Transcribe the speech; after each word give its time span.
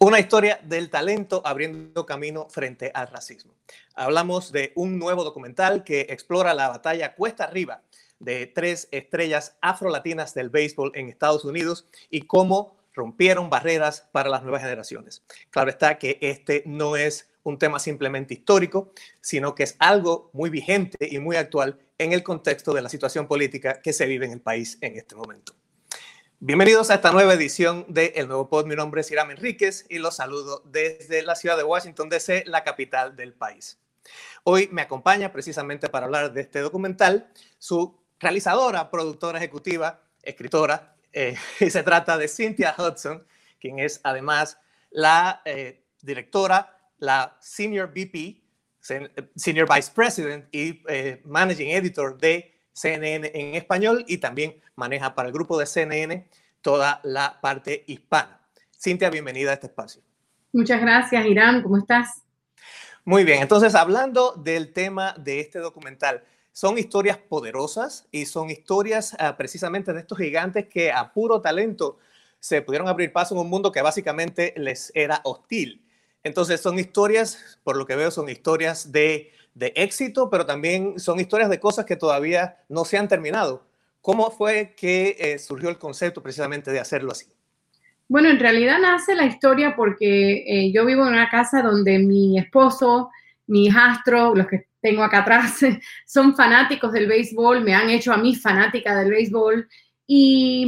Una 0.00 0.20
historia 0.20 0.60
del 0.62 0.90
talento 0.90 1.42
abriendo 1.44 2.06
camino 2.06 2.46
frente 2.48 2.92
al 2.94 3.08
racismo. 3.08 3.52
Hablamos 3.96 4.52
de 4.52 4.70
un 4.76 4.96
nuevo 4.96 5.24
documental 5.24 5.82
que 5.82 6.02
explora 6.10 6.54
la 6.54 6.68
batalla 6.68 7.16
cuesta 7.16 7.42
arriba 7.42 7.82
de 8.20 8.46
tres 8.46 8.86
estrellas 8.92 9.56
afrolatinas 9.60 10.34
del 10.34 10.50
béisbol 10.50 10.92
en 10.94 11.08
Estados 11.08 11.44
Unidos 11.44 11.88
y 12.10 12.22
cómo 12.22 12.76
rompieron 12.94 13.50
barreras 13.50 14.08
para 14.12 14.30
las 14.30 14.44
nuevas 14.44 14.62
generaciones. 14.62 15.24
Claro 15.50 15.68
está 15.68 15.98
que 15.98 16.18
este 16.20 16.62
no 16.64 16.94
es 16.94 17.28
un 17.42 17.58
tema 17.58 17.80
simplemente 17.80 18.34
histórico, 18.34 18.92
sino 19.20 19.56
que 19.56 19.64
es 19.64 19.74
algo 19.80 20.30
muy 20.32 20.48
vigente 20.48 21.08
y 21.10 21.18
muy 21.18 21.34
actual 21.34 21.76
en 21.98 22.12
el 22.12 22.22
contexto 22.22 22.72
de 22.72 22.82
la 22.82 22.88
situación 22.88 23.26
política 23.26 23.82
que 23.82 23.92
se 23.92 24.06
vive 24.06 24.26
en 24.26 24.32
el 24.32 24.40
país 24.40 24.78
en 24.80 24.96
este 24.96 25.16
momento. 25.16 25.57
Bienvenidos 26.40 26.88
a 26.90 26.94
esta 26.94 27.10
nueva 27.10 27.34
edición 27.34 27.84
de 27.88 28.12
El 28.14 28.28
Nuevo 28.28 28.48
Pod. 28.48 28.64
Mi 28.64 28.76
nombre 28.76 29.00
es 29.00 29.10
Iram 29.10 29.32
Enríquez 29.32 29.84
y 29.88 29.98
los 29.98 30.14
saludo 30.14 30.62
desde 30.66 31.24
la 31.24 31.34
ciudad 31.34 31.56
de 31.56 31.64
Washington, 31.64 32.08
D.C., 32.08 32.44
la 32.46 32.62
capital 32.62 33.16
del 33.16 33.34
país. 33.34 33.80
Hoy 34.44 34.68
me 34.70 34.82
acompaña 34.82 35.32
precisamente 35.32 35.88
para 35.88 36.06
hablar 36.06 36.32
de 36.32 36.42
este 36.42 36.60
documental 36.60 37.28
su 37.58 37.98
realizadora, 38.20 38.88
productora 38.88 39.38
ejecutiva, 39.38 40.00
escritora, 40.22 40.94
eh, 41.12 41.34
y 41.58 41.70
se 41.70 41.82
trata 41.82 42.16
de 42.16 42.28
Cynthia 42.28 42.72
Hudson, 42.78 43.26
quien 43.60 43.80
es 43.80 44.00
además 44.04 44.60
la 44.90 45.42
eh, 45.44 45.82
directora, 46.02 46.78
la 46.98 47.36
Senior 47.40 47.88
VP, 47.88 48.40
Senior 49.34 49.68
Vice 49.74 49.90
President 49.92 50.46
y 50.52 50.84
eh, 50.88 51.20
Managing 51.24 51.70
Editor 51.70 52.16
de 52.16 52.57
CNN 52.78 53.30
en 53.34 53.54
español 53.54 54.04
y 54.06 54.18
también 54.18 54.60
maneja 54.76 55.14
para 55.14 55.28
el 55.28 55.34
grupo 55.34 55.58
de 55.58 55.66
CNN 55.66 56.28
toda 56.62 57.00
la 57.02 57.40
parte 57.40 57.84
hispana. 57.86 58.40
Cintia, 58.80 59.10
bienvenida 59.10 59.50
a 59.50 59.54
este 59.54 59.66
espacio. 59.66 60.02
Muchas 60.52 60.80
gracias, 60.80 61.26
Irán. 61.26 61.62
¿Cómo 61.62 61.78
estás? 61.78 62.22
Muy 63.04 63.24
bien, 63.24 63.42
entonces 63.42 63.74
hablando 63.74 64.32
del 64.32 64.72
tema 64.72 65.14
de 65.18 65.40
este 65.40 65.58
documental, 65.58 66.22
son 66.52 66.78
historias 66.78 67.16
poderosas 67.16 68.06
y 68.10 68.26
son 68.26 68.50
historias 68.50 69.14
uh, 69.14 69.36
precisamente 69.36 69.92
de 69.92 70.00
estos 70.00 70.18
gigantes 70.18 70.66
que 70.66 70.92
a 70.92 71.12
puro 71.12 71.40
talento 71.40 71.98
se 72.40 72.62
pudieron 72.62 72.88
abrir 72.88 73.12
paso 73.12 73.34
en 73.34 73.40
un 73.40 73.48
mundo 73.48 73.72
que 73.72 73.82
básicamente 73.82 74.54
les 74.56 74.92
era 74.94 75.20
hostil. 75.24 75.84
Entonces 76.22 76.60
son 76.60 76.78
historias, 76.78 77.58
por 77.64 77.76
lo 77.76 77.86
que 77.86 77.96
veo, 77.96 78.10
son 78.10 78.28
historias 78.28 78.92
de 78.92 79.32
de 79.58 79.72
éxito, 79.74 80.30
pero 80.30 80.46
también 80.46 81.00
son 81.00 81.18
historias 81.18 81.50
de 81.50 81.58
cosas 81.58 81.84
que 81.84 81.96
todavía 81.96 82.58
no 82.68 82.84
se 82.84 82.96
han 82.96 83.08
terminado. 83.08 83.66
¿Cómo 84.00 84.30
fue 84.30 84.74
que 84.76 85.16
eh, 85.18 85.38
surgió 85.38 85.68
el 85.68 85.78
concepto 85.78 86.22
precisamente 86.22 86.70
de 86.70 86.78
hacerlo 86.78 87.10
así? 87.10 87.26
Bueno, 88.06 88.30
en 88.30 88.38
realidad 88.38 88.78
nace 88.80 89.16
la 89.16 89.26
historia 89.26 89.74
porque 89.76 90.44
eh, 90.46 90.72
yo 90.72 90.86
vivo 90.86 91.02
en 91.02 91.14
una 91.14 91.28
casa 91.28 91.60
donde 91.60 91.98
mi 91.98 92.38
esposo, 92.38 93.10
mi 93.48 93.66
hijastro, 93.66 94.34
los 94.34 94.46
que 94.46 94.68
tengo 94.80 95.02
acá 95.02 95.18
atrás, 95.18 95.58
son 96.06 96.36
fanáticos 96.36 96.92
del 96.92 97.08
béisbol, 97.08 97.60
me 97.62 97.74
han 97.74 97.90
hecho 97.90 98.12
a 98.12 98.16
mí 98.16 98.36
fanática 98.36 98.96
del 98.96 99.10
béisbol 99.10 99.68
y, 100.10 100.64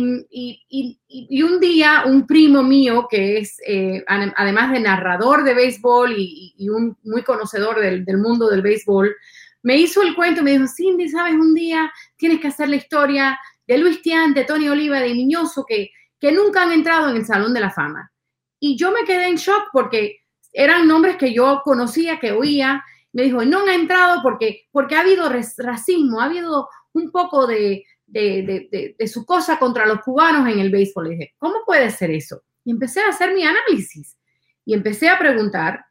un 1.42 1.60
día 1.60 2.02
un 2.05 2.27
primo 2.27 2.62
mío, 2.62 3.08
que 3.10 3.38
es 3.38 3.56
eh, 3.66 4.05
además 4.06 4.70
de 4.70 4.80
narrador 4.80 5.44
de 5.44 5.55
béisbol 5.55 6.14
y, 6.14 6.69
un 6.69 6.98
muy 7.05 7.22
conocedor 7.22 7.80
del, 7.80 8.05
mundo 8.19 8.50
del 8.50 8.60
béisbol, 8.60 9.16
me 9.62 9.78
hizo 9.78 10.02
el 10.02 10.14
cuento, 10.14 10.42
me 10.42 10.52
dijo, 10.52 10.66
Cindy, 10.69 11.08
¿sabes? 11.08 11.34
Un 11.34 11.55
día 11.55 11.91
tienes 12.16 12.41
que 12.41 12.48
hacer 12.48 12.69
la 12.69 12.77
historia 12.77 13.38
de 13.66 13.78
Luis 13.78 14.02
Tian, 14.02 14.34
de 14.34 14.44
Tony 14.44 14.69
Oliva, 14.69 15.00
de 15.00 15.14
Miñoso, 15.14 15.64
que, 15.66 15.91
que 16.20 16.32
nunca 16.32 16.62
han 16.62 16.72
entrado 16.72 17.08
en 17.08 17.16
el 17.16 17.25
Salón 17.25 17.54
de 17.54 17.60
la 17.60 17.70
Fama. 17.70 18.12
Y 18.58 18.77
yo 18.77 18.92
me 18.92 19.04
quedé 19.04 19.27
en 19.27 19.36
shock 19.36 19.69
porque 19.72 20.19
eran 20.52 20.86
nombres 20.86 21.16
que 21.16 21.32
yo 21.32 21.62
conocía, 21.64 22.20
que 22.20 22.32
oía. 22.32 22.84
Me 23.12 23.22
dijo, 23.22 23.42
no 23.44 23.60
han 23.60 23.70
entrado 23.70 24.20
porque, 24.22 24.66
porque 24.70 24.97
ha 24.97 25.00
habido 25.00 25.30
racismo, 25.30 26.20
ha 26.20 26.27
habido 26.27 26.69
un 26.93 27.10
poco 27.10 27.47
de, 27.47 27.84
de, 28.10 28.97
su 29.06 29.25
cosa 29.25 29.59
contra 29.59 29.87
los 29.87 30.00
cubanos 30.00 30.48
en 30.48 30.59
el 30.59 30.71
béisbol. 30.71 31.06
Y 31.06 31.10
dije, 31.10 31.34
¿cómo 31.38 31.65
puede 31.65 31.91
ser 31.91 32.10
eso? 32.10 32.43
Y 32.65 32.72
empecé 32.72 33.00
a 33.00 33.09
hacer 33.09 33.34
mi 33.34 33.44
análisis 33.44 34.19
y 34.65 34.75
empecé 34.75 35.09
a 35.09 35.19
preguntar 35.19 35.84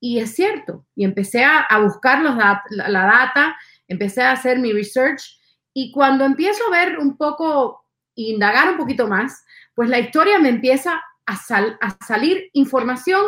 y 0.00 0.18
es 0.18 0.34
cierto. 0.34 0.86
Y 0.94 1.04
empecé 1.04 1.44
a, 1.44 1.66
buscar 1.82 2.22
los 2.22 2.36
la, 2.36 2.90
data, 2.90 3.56
empecé 3.88 4.22
a 4.22 4.32
hacer 4.32 4.58
mi 4.58 4.72
research 4.72 5.22
y 5.72 5.92
cuando 5.92 6.24
empiezo 6.24 6.64
a 6.66 6.70
ver 6.70 6.98
un 6.98 7.16
poco, 7.16 7.86
indagar 8.14 8.70
un 8.70 8.76
poquito 8.76 9.08
más, 9.08 9.44
pues 9.74 9.88
la 9.88 9.98
historia 9.98 10.38
me 10.38 10.50
empieza 10.50 11.02
a, 11.26 11.34
a 11.80 11.96
salir 12.06 12.50
información 12.52 13.22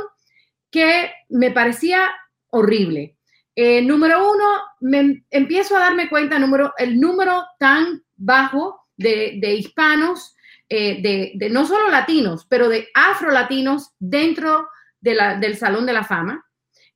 que 0.71 1.11
me 1.29 1.51
parecía 1.51 2.11
horrible. 2.51 3.17
Eh, 3.57 3.83
número 3.83 4.33
uno, 4.33 4.45
me 4.81 5.25
empiezo 5.31 5.77
a 5.77 5.81
darme 5.81 6.09
cuenta 6.09 6.39
número, 6.39 6.73
el 6.77 6.99
número 6.99 7.45
tan 7.59 8.04
bajo 8.17 8.81
de, 8.97 9.55
hispanos, 9.59 10.37
eh, 10.69 11.33
de, 11.37 11.51
no 11.51 11.67
solo 11.67 11.89
latinos, 11.91 12.47
pero 12.49 12.69
de 12.69 12.89
afrolatinos 12.95 13.91
dentro 13.99 14.69
del 15.01 15.57
Salón 15.57 15.87
de 15.87 15.93
la 15.93 16.05
Fama. 16.05 16.45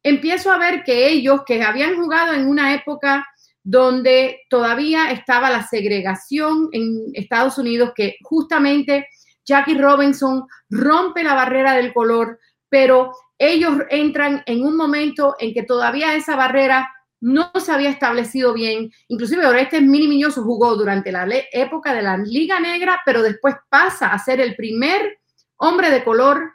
Empiezo 0.02 0.50
a 0.50 0.58
ver 0.58 0.82
que 0.84 1.08
ellos 1.08 1.42
que 1.46 1.62
habían 1.62 1.96
jugado 1.96 2.32
en 2.32 2.46
una 2.46 2.74
época 2.74 3.26
donde 3.62 4.40
todavía 4.48 5.10
estaba 5.10 5.50
la 5.50 5.66
segregación 5.66 6.68
en 6.72 7.10
Estados 7.12 7.58
Unidos, 7.58 7.92
que 7.94 8.16
justamente 8.22 9.08
Jackie 9.44 9.76
Robinson 9.76 10.46
rompe 10.70 11.22
la 11.22 11.34
barrera 11.34 11.74
del 11.74 11.92
color, 11.92 12.38
pero 12.70 13.12
ellos 13.36 13.78
entran 13.90 14.42
en 14.46 14.64
un 14.64 14.76
momento 14.76 15.36
en 15.38 15.52
que 15.52 15.62
todavía 15.62 16.14
esa 16.14 16.34
barrera 16.34 16.90
no 17.20 17.50
se 17.58 17.72
había 17.72 17.90
establecido 17.90 18.52
bien. 18.52 18.92
Inclusive 19.08 19.46
Orestes 19.46 19.82
Mini 19.82 20.08
Miñoso 20.08 20.42
jugó 20.42 20.76
durante 20.76 21.12
la 21.12 21.26
época 21.52 21.92
de 21.92 22.02
la 22.02 22.16
Liga 22.16 22.60
Negra, 22.60 23.02
pero 23.04 23.22
después 23.22 23.56
pasa 23.68 24.12
a 24.12 24.18
ser 24.18 24.40
el 24.40 24.54
primer 24.54 25.18
hombre 25.56 25.90
de 25.90 26.04
color 26.04 26.52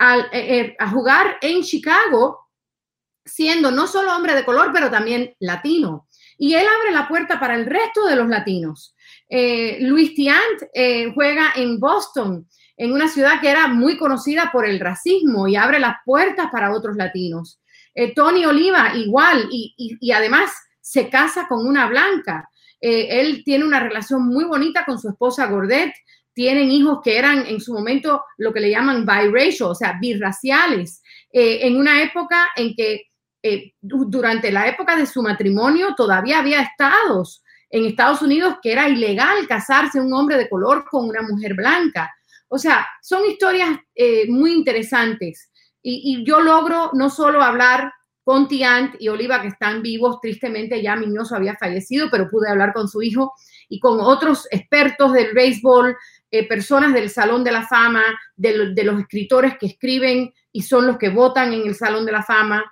eh, 0.00 0.26
eh, 0.32 0.76
a 0.78 0.90
jugar 0.90 1.38
en 1.40 1.62
Chicago, 1.62 2.50
siendo 3.24 3.70
no 3.70 3.86
solo 3.86 4.14
hombre 4.14 4.34
de 4.34 4.44
color, 4.44 4.70
pero 4.72 4.90
también 4.90 5.34
latino. 5.38 6.06
Y 6.36 6.54
él 6.54 6.66
abre 6.66 6.92
la 6.92 7.08
puerta 7.08 7.40
para 7.40 7.54
el 7.54 7.64
resto 7.64 8.06
de 8.06 8.16
los 8.16 8.28
latinos. 8.28 8.94
Eh, 9.28 9.78
Luis 9.80 10.14
Tiant 10.14 11.14
juega 11.14 11.52
en 11.56 11.78
Boston, 11.80 12.46
en 12.76 12.92
una 12.92 13.08
ciudad 13.08 13.40
que 13.40 13.48
era 13.48 13.68
muy 13.68 13.96
conocida 13.96 14.50
por 14.52 14.66
el 14.66 14.80
racismo 14.80 15.48
y 15.48 15.56
abre 15.56 15.78
las 15.78 15.96
puertas 16.04 16.48
para 16.50 16.72
otros 16.72 16.96
latinos. 16.96 17.60
Eh, 17.94 18.12
Tony 18.14 18.44
Oliva 18.44 18.92
igual 18.96 19.48
y, 19.50 20.10
además 20.12 20.52
se 20.80 21.08
casa 21.08 21.46
con 21.48 21.66
una 21.66 21.86
blanca. 21.86 22.48
Eh, 22.80 23.20
él 23.20 23.42
tiene 23.44 23.64
una 23.64 23.80
relación 23.80 24.26
muy 24.26 24.44
bonita 24.44 24.84
con 24.84 24.98
su 24.98 25.08
esposa 25.08 25.46
Gordet. 25.46 25.94
Tienen 26.34 26.70
hijos 26.70 26.98
que 27.02 27.16
eran 27.16 27.46
en 27.46 27.60
su 27.60 27.72
momento 27.72 28.24
lo 28.38 28.52
que 28.52 28.60
le 28.60 28.70
llaman 28.70 29.06
biracial, 29.06 29.70
o 29.70 29.74
sea, 29.74 29.96
birraciales, 30.00 31.00
eh, 31.32 31.60
en 31.62 31.76
una 31.76 32.02
época 32.02 32.48
en 32.56 32.74
que 32.74 33.02
durante 33.82 34.50
la 34.50 34.66
época 34.66 34.96
de 34.96 35.04
su 35.04 35.22
matrimonio 35.22 35.94
todavía 35.94 36.38
había 36.38 36.62
estados 36.62 37.44
en 37.68 37.84
Estados 37.84 38.22
Unidos 38.22 38.56
que 38.62 38.72
era 38.72 38.88
ilegal 38.88 39.46
casarse 39.46 40.00
un 40.00 40.14
hombre 40.14 40.38
de 40.38 40.48
color 40.48 40.86
con 40.90 41.06
una 41.06 41.20
mujer 41.20 41.52
blanca. 41.52 42.10
O 42.48 42.56
sea, 42.58 42.86
son 43.02 43.26
historias 43.26 43.78
muy 44.28 44.54
interesantes. 44.54 45.50
Y, 45.86 46.24
yo 46.24 46.40
logro 46.40 46.90
no 46.94 47.10
solo 47.10 47.42
hablar 47.42 47.92
con 48.22 48.48
Tiant 48.48 48.96
y 48.98 49.08
Oliva, 49.08 49.42
que 49.42 49.48
están 49.48 49.82
vivos, 49.82 50.18
tristemente 50.22 50.82
ya 50.82 50.96
Miñoso 50.96 51.36
había 51.36 51.56
fallecido, 51.56 52.08
pero 52.10 52.30
pude 52.30 52.48
hablar 52.48 52.72
con 52.72 52.88
su 52.88 53.02
hijo 53.02 53.34
y 53.68 53.80
con 53.80 54.00
otros 54.00 54.48
expertos 54.50 55.12
del 55.12 55.34
béisbol, 55.34 55.94
eh, 56.30 56.48
personas 56.48 56.94
del 56.94 57.10
Salón 57.10 57.44
de 57.44 57.52
la 57.52 57.66
Fama, 57.66 58.02
de, 58.34 58.82
los 58.82 58.98
escritores 58.98 59.58
que 59.60 59.66
escriben 59.66 60.32
y 60.52 60.62
son 60.62 60.86
los 60.86 60.96
que 60.96 61.10
votan 61.10 61.52
en 61.52 61.66
el 61.66 61.74
Salón 61.74 62.06
de 62.06 62.12
la 62.12 62.22
Fama. 62.22 62.64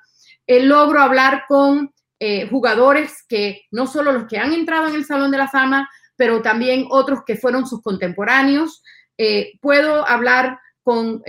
Eh, 0.47 0.65
logro 0.65 1.03
hablar 1.03 1.45
con 1.47 1.93
eh, 2.19 2.49
jugadores 2.49 3.27
que 3.29 3.67
no 3.71 3.87
solo 3.87 4.13
los 4.13 4.25
que 4.25 4.39
han 4.39 4.55
entrado 4.55 4.89
en 4.89 4.95
el 4.95 5.05
Salón 5.05 5.31
de 5.31 5.39
la 5.39 5.49
Fama, 5.49 5.87
pero 6.17 6.41
también 6.41 6.87
otros 6.89 7.25
que 7.27 7.37
fueron 7.37 7.67
sus 7.67 7.83
contemporáneos. 7.83 8.83
puedo 9.61 10.09
hablar 10.09 10.59
con 10.83 11.23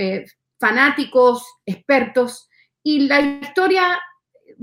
fanáticos, 0.64 1.44
expertos, 1.66 2.48
y 2.84 3.02
la 3.02 3.20
historia, 3.20 4.00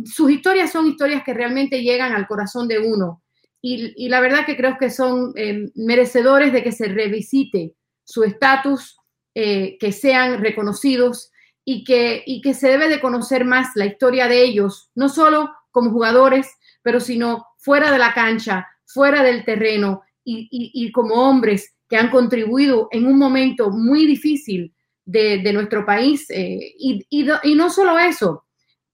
sus 0.02 0.30
historias 0.30 0.72
son 0.72 0.86
historias 0.86 1.22
que 1.24 1.34
realmente 1.34 1.82
llegan 1.82 2.14
al 2.14 2.26
corazón 2.26 2.68
de 2.68 2.78
uno. 2.78 3.22
Y, 3.60 4.08
la 4.08 4.20
verdad 4.20 4.46
que 4.46 4.56
creo 4.56 4.78
que 4.78 4.88
son 4.88 5.34
eh, 5.36 5.68
merecedores 5.74 6.54
de 6.54 6.62
que 6.62 6.72
se 6.72 6.88
revisite 6.88 7.74
su 8.02 8.24
estatus, 8.24 8.96
eh, 9.34 9.76
que 9.78 9.92
sean 9.92 10.40
reconocidos 10.40 11.30
y 11.66 11.84
que, 11.84 12.22
y 12.24 12.40
que 12.40 12.54
se 12.54 12.68
debe 12.68 12.88
de 12.88 13.02
conocer 13.02 13.44
más 13.44 13.68
la 13.74 13.84
historia 13.84 14.26
de 14.26 14.42
ellos, 14.42 14.90
no 14.94 15.10
solo 15.10 15.50
como 15.70 15.90
jugadores, 15.90 16.48
pero 16.80 17.00
sino 17.00 17.44
fuera 17.58 17.92
de 17.92 17.98
la 17.98 18.14
cancha, 18.14 18.66
fuera 18.86 19.22
del 19.22 19.44
terreno 19.44 20.00
y, 20.24 20.48
y 20.50 20.90
como 20.92 21.16
hombres 21.28 21.74
que 21.90 21.98
han 21.98 22.08
contribuido 22.08 22.88
en 22.90 23.04
un 23.04 23.18
momento 23.18 23.70
muy 23.70 24.06
difícil 24.06 24.74
de, 25.10 25.52
nuestro 25.52 25.84
país. 25.84 26.28
Eh, 26.30 26.74
y, 26.78 27.06
y 27.10 27.54
no 27.54 27.70
solo 27.70 27.98
eso, 27.98 28.44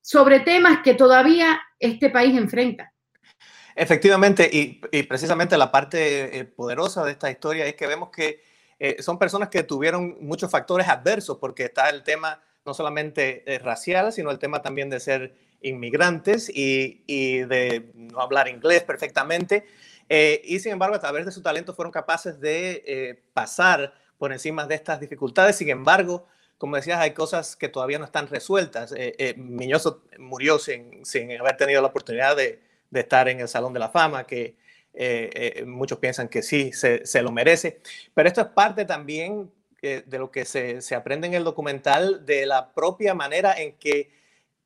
sobre 0.00 0.40
temas 0.40 0.80
que 0.82 0.94
todavía 0.94 1.60
este 1.78 2.10
país 2.10 2.36
enfrenta. 2.36 2.92
Efectivamente, 3.74 4.48
y, 4.50 5.02
precisamente 5.02 5.58
la 5.58 5.70
parte 5.70 6.38
eh, 6.38 6.44
poderosa 6.44 7.04
de 7.04 7.12
esta 7.12 7.30
historia 7.30 7.66
es 7.66 7.74
que 7.74 7.86
vemos 7.86 8.08
que 8.10 8.42
eh, 8.78 9.02
son 9.02 9.18
personas 9.18 9.50
que 9.50 9.64
tuvieron 9.64 10.16
muchos 10.20 10.50
factores 10.50 10.88
adversos, 10.88 11.36
porque 11.38 11.64
está 11.64 11.90
el 11.90 12.02
tema 12.02 12.40
no 12.64 12.72
solamente 12.72 13.44
racial, 13.62 14.12
sino 14.12 14.30
el 14.30 14.40
tema 14.40 14.60
también 14.60 14.90
de 14.90 14.98
ser 14.98 15.36
inmigrantes 15.60 16.50
y, 16.52 17.38
de 17.42 17.92
no 17.94 18.20
hablar 18.20 18.48
inglés 18.48 18.82
perfectamente. 18.82 19.64
y 20.08 20.58
sin 20.58 20.72
embargo, 20.72 20.96
a 20.96 20.98
través 20.98 21.26
de 21.26 21.30
su 21.30 21.42
talento 21.42 21.74
fueron 21.74 21.92
capaces 21.92 22.40
de 22.40 23.22
pasar 23.34 23.94
por 24.18 24.32
encima 24.32 24.66
de 24.66 24.74
estas 24.74 25.00
dificultades. 25.00 25.56
Sin 25.56 25.68
embargo, 25.68 26.26
como 26.58 26.76
decías, 26.76 27.00
hay 27.00 27.12
cosas 27.12 27.56
que 27.56 27.68
todavía 27.68 27.98
no 27.98 28.04
están 28.04 28.28
resueltas. 28.28 28.94
Miñoso 29.36 30.02
murió 30.18 30.58
sin, 30.58 31.04
sin 31.04 31.30
haber 31.38 31.56
tenido 31.56 31.82
la 31.82 31.88
oportunidad 31.88 32.36
de, 32.36 32.60
de 32.90 33.00
estar 33.00 33.28
en 33.28 33.40
el 33.40 33.48
Salón 33.48 33.72
de 33.72 33.80
la 33.80 33.90
Fama, 33.90 34.26
que 34.26 34.56
eh, 34.98 35.58
eh, 35.58 35.64
muchos 35.66 35.98
piensan 35.98 36.28
que 36.28 36.42
sí, 36.42 36.72
se, 36.72 37.22
lo 37.22 37.30
merece. 37.30 37.80
Pero 38.14 38.28
esto 38.28 38.40
es 38.40 38.46
parte 38.48 38.84
también 38.86 39.52
eh, 39.82 40.02
de 40.06 40.18
lo 40.18 40.30
que 40.30 40.44
se, 40.44 40.94
aprende 40.94 41.26
en 41.26 41.34
el 41.34 41.44
documental, 41.44 42.24
de 42.24 42.46
la 42.46 42.72
propia 42.72 43.14
manera 43.14 43.52
en 43.60 43.76
que 43.76 44.16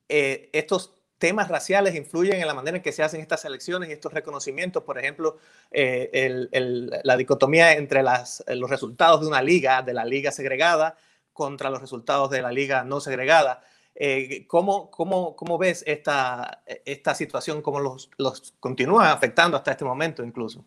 estos 0.07 0.93
temas 1.21 1.49
raciales 1.49 1.93
influyen 1.93 2.41
en 2.41 2.47
la 2.47 2.55
manera 2.55 2.77
en 2.77 2.83
que 2.83 2.91
se 2.91 3.03
hacen 3.03 3.21
estas 3.21 3.45
elecciones 3.45 3.89
y 3.89 3.91
estos 3.91 4.11
reconocimientos. 4.11 4.81
Por 4.81 4.97
ejemplo, 4.97 5.37
la 5.71 7.15
dicotomía 7.15 7.73
entre 7.73 8.01
las, 8.01 8.43
los 8.47 8.67
resultados 8.67 9.21
de 9.21 9.27
una 9.27 9.43
liga, 9.43 9.83
de 9.83 9.93
la 9.93 10.03
liga 10.03 10.31
segregada, 10.31 10.97
contra 11.31 11.69
los 11.69 11.79
resultados 11.79 12.31
de 12.31 12.41
la 12.41 12.51
liga 12.51 12.83
no 12.83 12.99
segregada. 12.99 13.61
Eh, 13.93 14.45
¿cómo, 14.47 14.89
cómo, 14.89 15.35
cómo, 15.35 15.59
ves 15.59 15.83
esta, 15.85 16.63
esta 16.65 17.13
situación, 17.13 17.61
cómo 17.61 17.79
los, 17.79 18.09
los 18.17 18.55
continúa 18.59 19.11
afectando 19.11 19.57
hasta 19.57 19.71
este 19.71 19.85
momento 19.85 20.23
incluso? 20.23 20.65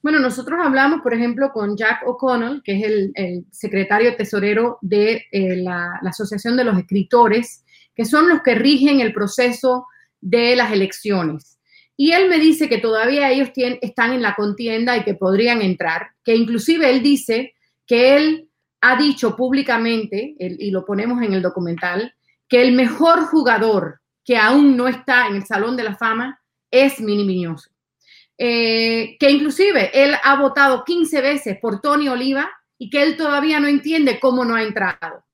Bueno, 0.00 0.20
nosotros 0.20 0.60
hablamos, 0.62 1.00
por 1.02 1.12
ejemplo, 1.12 1.50
con 1.52 1.76
Jack 1.76 2.06
O'Connell, 2.06 2.62
que 2.62 2.78
es 2.78 2.84
el, 2.84 3.12
el 3.16 3.46
secretario 3.50 4.14
tesorero 4.14 4.78
de 4.80 5.24
eh, 5.32 5.56
la, 5.56 5.98
la, 6.02 6.10
Asociación 6.10 6.56
de 6.56 6.62
los 6.62 6.78
Escritores, 6.78 7.64
que 7.98 8.04
son 8.04 8.28
los 8.28 8.42
que 8.42 8.54
rigen 8.54 9.00
el 9.00 9.12
proceso 9.12 9.88
de 10.20 10.54
las 10.54 10.72
elecciones. 10.72 11.58
Y 11.96 12.12
él 12.12 12.28
me 12.28 12.38
dice 12.38 12.68
que 12.68 12.78
todavía 12.78 13.28
ellos 13.28 13.52
tienen, 13.52 13.80
están 13.82 14.12
en 14.12 14.22
la 14.22 14.36
contienda 14.36 14.96
y 14.96 15.02
que 15.02 15.14
podrían 15.14 15.62
entrar, 15.62 16.10
que 16.22 16.36
inclusive 16.36 16.88
él 16.88 17.02
dice 17.02 17.54
que 17.88 18.16
él 18.16 18.48
ha 18.80 18.96
dicho 18.96 19.34
públicamente, 19.34 20.36
y 20.38 20.70
lo 20.70 20.84
ponemos 20.84 21.20
en 21.24 21.32
el 21.32 21.42
documental, 21.42 22.14
que 22.48 22.62
el 22.62 22.70
mejor 22.70 23.24
jugador 23.24 24.00
que 24.24 24.36
aún 24.36 24.76
no 24.76 24.86
está 24.86 25.26
en 25.26 25.34
el 25.34 25.44
Salón 25.44 25.76
de 25.76 25.82
la 25.82 25.96
Fama 25.96 26.40
es 26.70 27.00
Mini 27.00 27.24
Miñoso. 27.24 27.68
Eh, 28.38 29.16
que 29.18 29.28
inclusive 29.28 29.90
él 29.92 30.14
ha 30.22 30.40
votado 30.40 30.84
15 30.84 31.20
veces 31.20 31.58
por 31.60 31.80
Tony 31.80 32.08
Oliva 32.08 32.48
y 32.78 32.90
que 32.90 33.02
él 33.02 33.16
todavía 33.16 33.58
no 33.58 33.66
entiende 33.66 34.20
cómo 34.20 34.44
no 34.44 34.54
ha 34.54 34.62
entrado. 34.62 35.24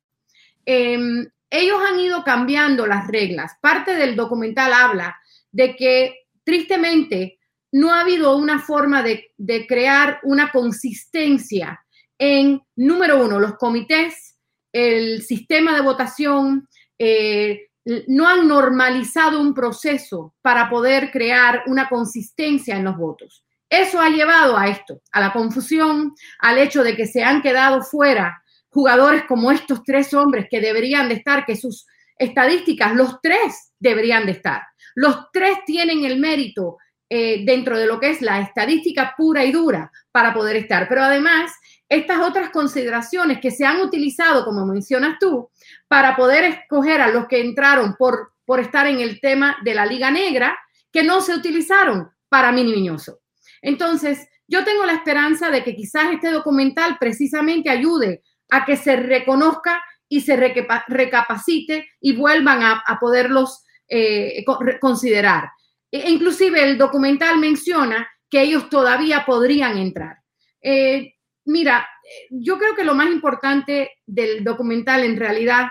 Em, 0.64 1.26
ellos 1.50 1.78
han 1.86 2.00
ido 2.00 2.24
cambiando 2.24 2.86
las 2.86 3.06
reglas. 3.06 3.52
Parte 3.60 3.94
del 3.94 4.16
documental 4.16 4.72
habla 4.72 5.16
de 5.52 5.76
que 5.76 6.26
tristemente 6.42 7.38
no 7.72 7.92
ha 7.92 8.00
habido 8.00 8.36
una 8.36 8.60
forma 8.60 9.02
de, 9.02 9.32
crear 9.66 10.20
una 10.22 10.52
consistencia 10.52 11.84
en, 12.18 12.62
número 12.76 13.24
uno, 13.24 13.40
los 13.40 13.56
comités, 13.56 14.36
el 14.72 15.22
sistema 15.22 15.74
de 15.74 15.80
votación, 15.80 16.68
eh, 16.98 17.68
no 18.06 18.28
han 18.28 18.48
normalizado 18.48 19.40
un 19.40 19.52
proceso 19.54 20.34
para 20.40 20.70
poder 20.70 21.10
crear 21.10 21.64
una 21.66 21.88
consistencia 21.88 22.76
en 22.76 22.84
los 22.84 22.96
votos. 22.96 23.44
Eso 23.68 24.00
ha 24.00 24.08
llevado 24.08 24.56
a 24.56 24.68
esto, 24.68 25.02
a 25.10 25.20
la 25.20 25.32
confusión, 25.32 26.14
al 26.38 26.58
hecho 26.58 26.84
de 26.84 26.94
que 26.94 27.06
se 27.06 27.24
han 27.24 27.42
quedado 27.42 27.82
fuera 27.82 28.43
jugadores 28.74 29.22
como 29.24 29.52
estos 29.52 29.84
tres 29.84 30.12
hombres 30.12 30.48
que 30.50 30.60
deberían 30.60 31.08
de 31.08 31.14
estar, 31.14 31.46
que 31.46 31.54
sus 31.56 31.86
estadísticas, 32.18 32.94
los 32.94 33.20
tres 33.22 33.72
deberían 33.78 34.26
de 34.26 34.32
estar. 34.32 34.62
Los 34.96 35.30
tres 35.32 35.58
tienen 35.64 36.04
el 36.04 36.18
mérito 36.18 36.78
eh, 37.08 37.44
dentro 37.44 37.78
de 37.78 37.86
lo 37.86 38.00
que 38.00 38.10
es 38.10 38.20
la 38.20 38.40
estadística 38.40 39.14
pura 39.16 39.44
y 39.44 39.52
dura 39.52 39.92
para 40.10 40.34
poder 40.34 40.56
estar. 40.56 40.88
Pero 40.88 41.04
además, 41.04 41.52
estas 41.88 42.18
otras 42.20 42.50
consideraciones 42.50 43.38
que 43.40 43.52
se 43.52 43.64
han 43.64 43.80
utilizado, 43.80 44.44
como 44.44 44.66
mencionas 44.66 45.18
tú, 45.20 45.50
para 45.86 46.16
poder 46.16 46.44
escoger 46.44 47.00
a 47.00 47.10
los 47.10 47.26
que 47.28 47.40
entraron 47.40 47.94
por, 47.96 48.32
por 48.44 48.58
estar 48.58 48.88
en 48.88 49.00
el 49.00 49.20
tema 49.20 49.56
de 49.62 49.74
la 49.74 49.86
Liga 49.86 50.10
Negra, 50.10 50.58
que 50.92 51.04
no 51.04 51.20
se 51.20 51.34
utilizaron 51.34 52.10
para 52.28 52.50
Mini 52.50 52.72
Miñoso. 52.72 53.20
Entonces, 53.62 54.26
yo 54.48 54.64
tengo 54.64 54.84
la 54.84 54.94
esperanza 54.94 55.50
de 55.50 55.62
que 55.62 55.74
quizás 55.74 56.12
este 56.12 56.30
documental 56.30 56.96
precisamente 56.98 57.70
ayude 57.70 58.22
a 58.50 58.64
que 58.64 58.76
se 58.76 58.96
reconozca 58.96 59.82
y 60.08 60.20
se 60.20 60.36
recapacite 60.36 61.88
y 62.00 62.14
vuelvan 62.14 62.62
a, 62.62 62.98
poderlos 63.00 63.64
eh, 63.88 64.44
considerar. 64.80 65.50
E 65.90 66.10
inclusive 66.10 66.62
el 66.62 66.78
documental 66.78 67.38
menciona 67.38 68.08
que 68.30 68.42
ellos 68.42 68.68
todavía 68.68 69.24
podrían 69.24 69.78
entrar. 69.78 70.18
Eh, 70.60 71.14
mira, 71.44 71.88
yo 72.30 72.58
creo 72.58 72.74
que 72.74 72.84
lo 72.84 72.94
más 72.94 73.08
importante 73.10 73.92
del 74.06 74.44
documental 74.44 75.04
en 75.04 75.16
realidad 75.16 75.68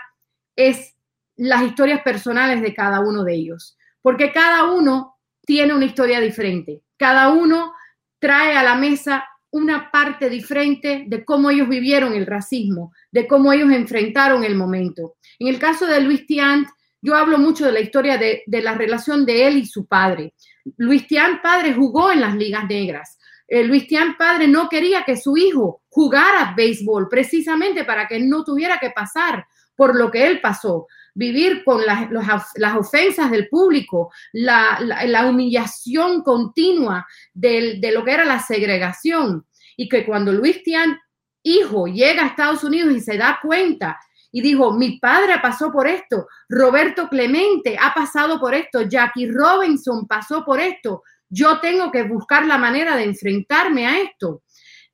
es 0.55 0.95
las 1.35 1.63
historias 1.63 2.01
personales 2.01 2.61
de 2.61 2.73
cada 2.73 2.99
uno 2.99 3.23
de 3.23 3.33
ellos, 3.33 3.77
porque 4.01 4.31
cada 4.31 4.71
uno 4.71 5.17
tiene 5.45 5.73
una 5.73 5.85
historia 5.85 6.19
diferente, 6.19 6.81
cada 6.97 7.29
uno 7.29 7.73
trae 8.19 8.55
a 8.55 8.63
la 8.63 8.75
mesa 8.75 9.25
una 9.53 9.91
parte 9.91 10.29
diferente 10.29 11.05
de 11.07 11.23
cómo 11.23 11.51
ellos 11.51 11.69
vivieron 11.69 12.13
el 12.13 12.25
racismo, 12.25 12.91
de 13.11 13.27
cómo 13.27 13.53
ellos 13.53 13.71
enfrentaron 13.71 14.43
el 14.43 14.55
momento. 14.55 15.15
En 15.37 15.47
el 15.47 15.59
caso 15.59 15.85
de 15.85 16.01
Luis 16.01 16.25
Tiant, 16.25 16.67
yo 17.01 17.15
hablo 17.15 17.37
mucho 17.37 17.65
de 17.65 17.71
la 17.71 17.79
historia 17.79 18.17
de, 18.17 18.43
la 18.47 18.73
relación 18.73 19.25
de 19.25 19.47
él 19.47 19.57
y 19.57 19.65
su 19.67 19.85
padre. 19.85 20.33
Luis 20.77 21.05
Tiant, 21.05 21.41
padre, 21.41 21.73
jugó 21.73 22.11
en 22.11 22.21
las 22.21 22.35
ligas 22.35 22.65
negras. 22.67 23.19
Eh, 23.47 23.63
Luis 23.63 23.87
Tian 23.87 24.17
padre 24.17 24.47
no 24.47 24.67
quería 24.69 25.03
que 25.03 25.17
su 25.17 25.37
hijo 25.37 25.83
jugara 25.89 26.55
béisbol 26.57 27.07
precisamente 27.07 27.83
para 27.83 28.07
que 28.07 28.19
no 28.19 28.43
tuviera 28.43 28.79
que 28.79 28.89
pasar 28.89 29.45
por 29.75 29.95
lo 29.95 30.09
que 30.09 30.25
él 30.25 30.41
pasó, 30.41 30.87
vivir 31.13 31.63
con 31.63 31.85
las, 31.85 32.09
las 32.55 32.75
ofensas 32.75 33.29
del 33.31 33.47
público, 33.49 34.11
la, 34.31 34.79
la, 34.81 35.25
humillación 35.27 36.23
continua 36.23 37.05
de 37.33 37.91
lo 37.93 38.03
que 38.03 38.11
era 38.11 38.25
la 38.25 38.39
segregación. 38.39 39.45
Y 39.77 39.89
que 39.89 40.05
cuando 40.05 40.31
Luis 40.31 40.63
Tian, 40.63 40.97
hijo, 41.43 41.87
llega 41.87 42.23
a 42.23 42.27
Estados 42.27 42.63
Unidos 42.63 42.93
y 42.95 42.99
se 42.99 43.17
da 43.17 43.39
cuenta 43.41 43.99
y 44.31 44.41
dijo, 44.41 44.73
mi 44.73 44.99
padre 44.99 45.35
pasó 45.41 45.71
por 45.71 45.87
esto, 45.87 46.27
Roberto 46.49 47.07
Clemente 47.07 47.77
ha 47.79 47.93
pasado 47.93 48.39
por 48.39 48.55
esto, 48.55 48.81
Jackie 48.81 49.29
Robinson 49.29 50.07
pasó 50.07 50.43
por 50.43 50.59
esto, 50.59 51.03
yo 51.29 51.59
tengo 51.59 51.91
que 51.91 52.03
buscar 52.03 52.45
la 52.47 52.57
manera 52.57 52.95
de 52.95 53.03
enfrentarme 53.03 53.85
a 53.85 53.99
esto. 53.99 54.41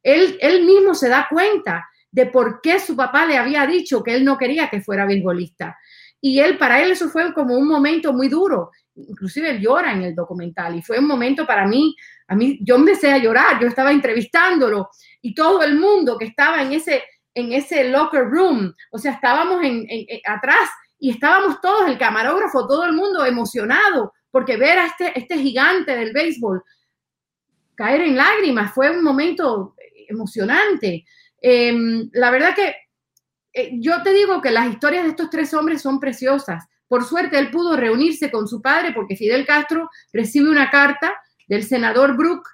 Él, 0.03 0.37
él 0.41 0.65
mismo 0.65 0.93
se 0.93 1.07
da 1.07 1.27
cuenta 1.29 1.87
de 2.11 2.25
por 2.25 2.59
qué 2.61 2.79
su 2.79 2.95
papá 2.95 3.25
le 3.25 3.37
había 3.37 3.65
dicho 3.65 4.03
que 4.03 4.13
él 4.13 4.25
no 4.25 4.37
quería 4.37 4.69
que 4.69 4.81
fuera 4.81 5.05
beisbolista. 5.05 5.77
Y 6.21 6.39
él, 6.39 6.57
para 6.57 6.81
él 6.81 6.91
eso 6.91 7.09
fue 7.09 7.33
como 7.33 7.57
un 7.57 7.67
momento 7.67 8.13
muy 8.13 8.27
duro. 8.27 8.71
Inclusive 8.95 9.51
él 9.51 9.61
llora 9.61 9.93
en 9.93 10.03
el 10.03 10.15
documental 10.15 10.75
y 10.75 10.81
fue 10.81 10.99
un 10.99 11.07
momento 11.07 11.45
para 11.45 11.65
mí, 11.65 11.95
a 12.27 12.35
mí, 12.35 12.59
yo 12.61 12.75
empecé 12.75 13.11
a 13.11 13.17
llorar, 13.17 13.59
yo 13.59 13.67
estaba 13.67 13.91
entrevistándolo 13.91 14.89
y 15.21 15.33
todo 15.33 15.63
el 15.63 15.79
mundo 15.79 16.17
que 16.17 16.25
estaba 16.25 16.61
en 16.61 16.73
ese, 16.73 17.03
en 17.33 17.53
ese 17.53 17.89
locker 17.89 18.25
room, 18.25 18.73
o 18.91 18.97
sea, 18.97 19.13
estábamos 19.13 19.63
en, 19.63 19.87
atrás 20.25 20.69
y 20.99 21.11
estábamos 21.11 21.61
todos, 21.61 21.87
el 21.87 21.97
camarógrafo, 21.97 22.67
todo 22.67 22.85
el 22.85 22.93
mundo 22.93 23.25
emocionado 23.25 24.13
porque 24.31 24.57
ver 24.57 24.77
a 24.79 24.85
este, 24.87 25.17
este 25.17 25.37
gigante 25.37 25.95
del 25.95 26.11
béisbol 26.13 26.61
caer 27.79 28.01
en 28.01 28.17
lágrimas 28.17 28.73
fue 28.73 28.91
un 28.91 29.01
momento 29.01 29.73
emocionante. 30.09 31.05
Em, 31.41 32.09
la 32.11 32.29
verdad 32.29 32.53
que 32.53 32.75
eh, 33.53 33.71
yo 33.73 34.01
te 34.03 34.13
digo 34.13 34.41
que 34.41 34.51
las 34.51 34.69
historias 34.69 35.03
de 35.03 35.09
estos 35.09 35.29
tres 35.29 35.53
hombres 35.53 35.81
son 35.81 35.99
preciosas. 35.99 36.65
Por 36.87 37.05
suerte, 37.05 37.37
él 37.37 37.51
pudo 37.51 37.75
reunirse 37.75 38.31
con 38.31 38.47
su 38.47 38.61
padre 38.61 38.93
porque 38.93 39.15
Fidel 39.15 39.45
Castro 39.45 39.89
recibe 40.11 40.49
una 40.49 40.69
carta 40.69 41.13
del 41.47 41.63
senador 41.63 42.15
Brook 42.15 42.47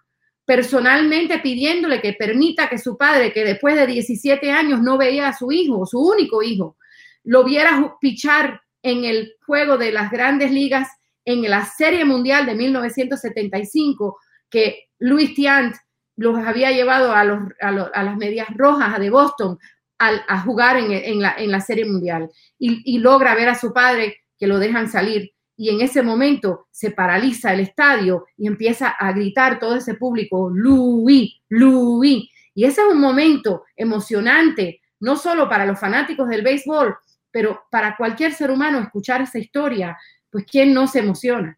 personalmente 0.46 1.40
pidiéndole 1.40 2.02
que 2.02 2.14
permita 2.14 2.70
que 2.70 2.78
su 2.78 2.98
padre, 2.98 3.34
que 3.34 3.44
después 3.44 3.76
de 3.76 3.88
17 3.88 4.52
años 4.52 4.82
no 4.82 4.98
veía 4.98 5.30
a 5.30 5.38
su 5.38 5.52
hijo, 5.52 5.86
su 5.86 6.00
único 6.00 6.44
hijo, 6.44 6.78
lo 7.24 7.44
viera 7.44 7.96
pichar 8.00 8.62
en 8.84 9.04
el 9.06 9.34
juego 9.46 9.78
de 9.78 9.92
las 9.92 10.12
grandes 10.12 10.52
ligas 10.52 10.88
en 11.26 11.50
la 11.50 11.66
Serie 11.66 12.06
Mundial 12.06 12.46
de 12.46 12.54
1975 12.54 14.20
que 14.50 14.90
Luis 15.00 15.34
Tiant 15.34 15.76
los 16.18 16.38
había 16.38 16.72
llevado 16.72 17.12
a, 17.12 17.22
a, 17.22 18.04
las 18.04 18.18
medias 18.18 18.48
rojas 18.56 19.00
de 19.00 19.10
Boston 19.10 19.58
a 19.98 20.42
jugar 20.42 20.78
en, 20.78 21.22
la, 21.22 21.62
Serie 21.62 21.86
Mundial 21.86 22.30
y, 22.60 22.98
logra 23.00 23.36
ver 23.36 23.50
a 23.50 23.56
su 23.56 23.74
padre 23.74 24.18
que 24.38 24.48
lo 24.48 24.60
dejan 24.60 24.90
salir 24.90 25.32
y 25.58 25.70
en 25.70 25.82
ese 25.82 26.02
momento 26.02 26.68
se 26.72 26.92
paraliza 26.92 27.54
el 27.54 27.62
estadio 27.62 28.26
y 28.38 28.48
empieza 28.48 28.90
a 28.90 29.14
gritar 29.14 29.58
todo 29.58 29.76
ese 29.76 29.94
público, 29.94 30.50
Louis, 30.54 31.34
Louis. 31.48 32.30
Y 32.54 32.66
ese 32.66 32.82
es 32.82 32.88
un 32.92 33.00
momento 33.00 33.64
emocionante, 33.76 34.82
no 35.00 35.16
solo 35.16 35.48
para 35.48 35.66
los 35.66 35.80
fanáticos 35.80 36.28
del 36.28 36.42
béisbol, 36.42 36.98
pero 37.32 37.64
para 37.72 37.96
cualquier 37.96 38.34
ser 38.34 38.52
humano 38.52 38.80
escuchar 38.80 39.22
esa 39.22 39.40
historia, 39.40 39.98
pues 40.30 40.46
¿quién 40.46 40.74
no 40.74 40.88
se 40.88 41.00
emociona? 41.00 41.58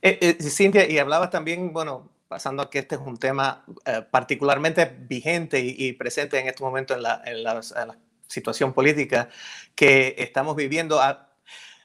Eh, 0.00 0.18
eh, 0.20 0.42
Cintia, 0.42 0.90
y 0.90 0.98
hablabas 0.98 1.30
también, 1.30 1.72
bueno, 1.72 2.11
pasando 2.32 2.62
a 2.62 2.70
que 2.70 2.78
este 2.78 2.94
es 2.94 3.00
un 3.02 3.18
tema 3.18 3.62
eh, 3.84 4.00
particularmente 4.10 4.90
vigente 5.00 5.60
y, 5.60 5.92
presente 5.92 6.38
en 6.38 6.46
este 6.48 6.62
momento 6.62 6.94
en 6.94 7.02
la, 7.02 7.98
situación 8.26 8.72
política 8.72 9.28
que 9.74 10.14
estamos 10.16 10.56
viviendo. 10.56 10.98
Ah, 10.98 11.28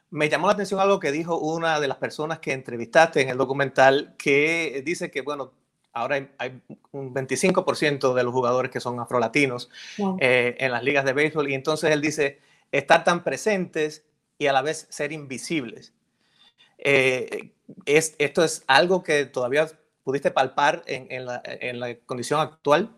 me 0.10 0.30
llamó 0.30 0.48
la 0.48 0.54
atención 0.54 0.80
algo 0.80 1.02
que 1.02 1.12
dijo 1.12 1.38
una 1.38 1.82
de 1.82 1.90
las 1.90 1.98
personas 1.98 2.40
que 2.40 2.54
entrevistaste 2.54 3.20
en 3.20 3.28
el 3.28 3.38
documental, 3.38 4.16
que 4.18 4.82
dice 4.86 5.12
que, 5.12 5.20
bueno, 5.20 5.52
ahora 5.92 6.30
hay, 6.38 6.62
un 6.92 7.14
25% 7.14 8.14
de 8.14 8.24
los 8.24 8.34
jugadores 8.34 8.72
que 8.72 8.80
son 8.80 8.98
afrolatinos 9.02 9.70
en 9.98 10.72
las 10.72 10.82
ligas 10.82 11.04
de 11.04 11.12
béisbol, 11.12 11.50
y 11.50 11.56
entonces 11.56 11.92
él 11.92 12.00
dice, 12.00 12.40
estar 12.72 13.04
tan 13.04 13.26
presentes 13.26 14.06
y 14.38 14.48
a 14.48 14.54
la 14.54 14.62
vez 14.62 14.88
ser 14.90 15.12
invisibles. 15.12 15.92
Eh, 16.78 17.52
es, 17.84 18.16
¿Esto 18.20 18.46
es 18.46 18.64
algo 18.68 19.04
que 19.04 19.26
todavía 19.26 19.68
pudiste 20.08 20.32
palpar 20.32 20.84
en, 20.88 21.26
la, 21.26 21.98
condición 22.06 22.40
actual? 22.40 22.96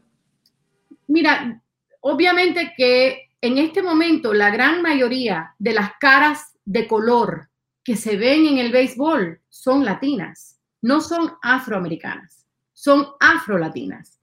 Mira, 1.07 1.59
obviamente 2.01 2.71
que 2.77 3.31
en 3.41 3.57
este 3.57 3.81
momento 3.81 4.31
la 4.31 4.51
gran 4.51 4.83
mayoría 4.83 5.55
de 5.57 5.73
las 5.73 5.93
caras 5.99 6.53
de 6.65 6.87
color 6.87 7.49
que 7.83 7.95
se 7.95 8.15
ven 8.15 8.45
en 8.45 8.59
el 8.59 8.71
béisbol 8.71 9.41
son 9.49 9.85
latinas, 9.85 10.59
no 10.83 11.01
son 11.01 11.31
afroamericanas, 11.41 12.45
son 12.73 13.07
afrolatinas. 13.19 14.19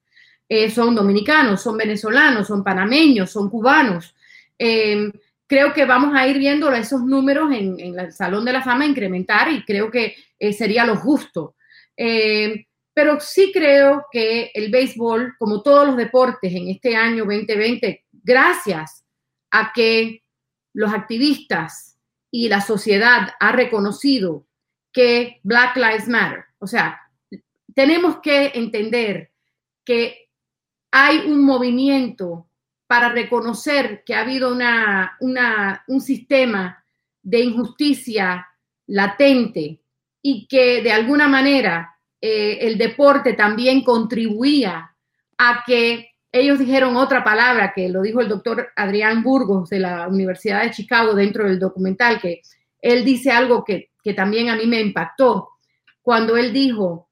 Eh, 0.48 0.70
son 0.70 0.94
dominicanos, 0.94 1.62
son 1.62 1.76
venezolanos, 1.76 2.46
son 2.46 2.62
panameños, 2.62 3.32
son 3.32 3.50
cubanos. 3.50 4.14
Eh, 4.56 5.10
creo 5.48 5.72
que 5.72 5.84
vamos 5.86 6.14
a 6.14 6.28
ir 6.28 6.38
viendo 6.38 6.70
esos 6.70 7.02
números 7.02 7.50
en, 7.52 7.80
el 7.98 8.12
Salón 8.12 8.44
de 8.44 8.52
la 8.52 8.62
Fama 8.62 8.86
incrementar 8.86 9.50
y 9.50 9.64
creo 9.64 9.90
que 9.90 10.14
eh, 10.38 10.52
sería 10.52 10.86
lo 10.86 10.94
justo. 10.94 11.56
Eh, 11.96 12.65
pero 12.96 13.20
sí 13.20 13.50
creo 13.52 14.06
que 14.10 14.50
el 14.54 14.70
béisbol, 14.70 15.34
como 15.38 15.60
todos 15.60 15.86
los 15.86 15.98
deportes 15.98 16.50
en 16.54 16.68
este 16.68 16.96
año 16.96 17.26
2020, 17.26 18.06
gracias 18.10 19.04
a 19.50 19.70
que 19.74 20.22
los 20.72 20.94
activistas 20.94 21.98
y 22.30 22.48
la 22.48 22.62
sociedad 22.62 23.34
ha 23.38 23.52
reconocido 23.52 24.46
que 24.94 25.40
Black 25.42 25.76
Lives 25.76 26.08
Matter, 26.08 26.46
o 26.58 26.66
sea, 26.66 26.98
tenemos 27.74 28.20
que 28.22 28.52
entender 28.54 29.30
que 29.84 30.30
hay 30.90 31.18
un 31.18 31.44
movimiento 31.44 32.48
para 32.86 33.10
reconocer 33.10 34.04
que 34.04 34.14
ha 34.14 34.22
habido 34.22 34.50
una, 34.50 35.18
un 35.86 36.00
sistema 36.00 36.82
de 37.22 37.40
injusticia 37.40 38.48
latente 38.86 39.82
y 40.22 40.46
que 40.46 40.80
de 40.80 40.92
alguna 40.92 41.28
manera 41.28 41.92
eh, 42.28 42.66
el 42.66 42.76
deporte 42.76 43.34
también 43.34 43.84
contribuía 43.84 44.92
a 45.38 45.62
que 45.64 46.10
ellos 46.32 46.58
dijeron 46.58 46.96
otra 46.96 47.22
palabra 47.22 47.72
que 47.72 47.88
lo 47.88 48.02
dijo 48.02 48.20
el 48.20 48.28
doctor 48.28 48.70
Adrián 48.74 49.22
Burgos 49.22 49.70
de 49.70 49.78
la 49.78 50.08
Universidad 50.08 50.64
de 50.64 50.72
Chicago 50.72 51.14
dentro 51.14 51.44
del 51.44 51.60
documental, 51.60 52.20
que 52.20 52.42
él 52.82 53.04
dice 53.04 53.30
algo 53.30 53.62
que, 53.62 53.90
que 54.02 54.12
también 54.12 54.48
a 54.48 54.56
mí 54.56 54.66
me 54.66 54.80
impactó, 54.80 55.50
cuando 56.02 56.36
él 56.36 56.52
dijo 56.52 57.08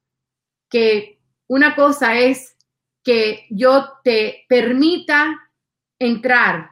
que 0.69 1.21
una 1.47 1.75
cosa 1.75 2.17
es 2.19 2.57
que 3.01 3.45
yo 3.49 3.93
te 4.03 4.43
permita 4.49 5.49
entrar. 5.97 6.71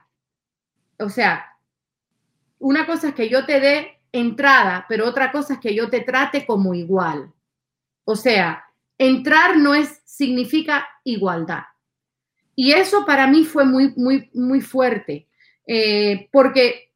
O 0.99 1.07
sea, 1.07 1.45
una 2.59 2.85
cosa 2.85 3.07
es 3.07 3.15
que 3.15 3.29
yo 3.29 3.45
te 3.45 3.61
dé 3.61 4.01
entrada, 4.11 4.85
pero 4.89 5.07
otra 5.07 5.31
cosa 5.31 5.53
es 5.53 5.59
que 5.61 5.73
yo 5.73 5.89
te 5.89 6.01
trate 6.01 6.45
como 6.45 6.73
igual. 6.73 7.31
O 8.05 8.15
sea, 8.15 8.63
entrar 8.97 9.57
no 9.57 9.73
es 9.73 10.01
significa 10.05 10.87
igualdad. 11.03 11.63
Y 12.55 12.73
eso 12.73 13.05
para 13.05 13.27
mí 13.27 13.45
fue 13.45 13.65
muy, 13.65 13.93
muy, 13.95 14.29
muy 14.33 14.61
fuerte, 14.61 15.27
eh, 15.65 16.29
porque 16.31 16.91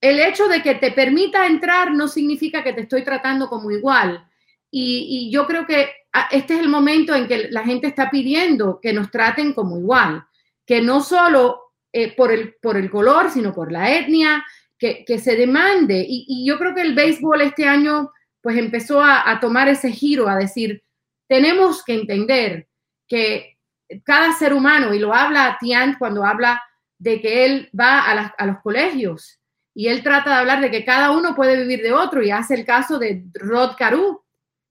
el 0.00 0.18
hecho 0.18 0.48
de 0.48 0.62
que 0.62 0.74
te 0.74 0.90
permita 0.90 1.46
entrar 1.46 1.92
no 1.92 2.08
significa 2.08 2.64
que 2.64 2.72
te 2.72 2.82
estoy 2.82 3.04
tratando 3.04 3.48
como 3.48 3.70
igual. 3.70 4.26
Y, 4.70 5.06
y 5.08 5.32
yo 5.32 5.46
creo 5.46 5.66
que 5.66 5.90
ah, 6.12 6.28
este 6.30 6.54
es 6.54 6.60
el 6.60 6.68
momento 6.68 7.14
en 7.14 7.28
que 7.28 7.48
la 7.50 7.64
gente 7.64 7.86
está 7.86 8.10
pidiendo 8.10 8.80
que 8.80 8.92
nos 8.92 9.10
traten 9.10 9.52
como 9.52 9.78
igual 9.78 10.24
que 10.70 10.80
no 10.80 11.00
solo 11.00 11.72
eh, 11.92 12.14
por, 12.14 12.30
el, 12.30 12.54
por 12.62 12.76
el 12.76 12.88
color, 12.92 13.28
sino 13.32 13.52
por 13.52 13.72
la 13.72 13.92
etnia, 13.92 14.44
que, 14.78 15.18
se 15.18 15.34
demande. 15.34 16.06
Y, 16.08 16.46
yo 16.46 16.60
creo 16.60 16.76
que 16.76 16.82
el 16.82 16.94
béisbol 16.94 17.40
este 17.40 17.66
año 17.66 18.12
pues 18.42 18.56
empezó 18.56 19.02
a, 19.02 19.38
tomar 19.40 19.68
ese 19.68 19.90
giro, 19.90 20.28
a 20.28 20.36
decir, 20.36 20.82
tenemos 21.28 21.84
que 21.84 21.94
entender 21.94 22.68
que 23.06 23.58
cada 24.04 24.32
ser 24.32 24.54
humano, 24.54 24.94
y 24.94 24.98
lo 24.98 25.14
habla 25.14 25.58
Tian 25.60 25.96
cuando 25.98 26.24
habla 26.24 26.62
de 26.98 27.20
que 27.20 27.44
él 27.44 27.70
va 27.78 28.00
a, 28.00 28.34
a, 28.36 28.46
los 28.46 28.60
colegios 28.62 29.38
y 29.74 29.88
él 29.88 30.02
trata 30.02 30.30
de 30.30 30.36
hablar 30.36 30.60
de 30.60 30.70
que 30.70 30.84
cada 30.84 31.10
uno 31.10 31.34
puede 31.34 31.56
vivir 31.56 31.82
de 31.82 31.92
otro 31.92 32.22
y 32.22 32.30
hace 32.30 32.54
el 32.54 32.64
caso 32.64 32.98
de 32.98 33.24
Rod 33.34 33.76
Caru 33.76 34.22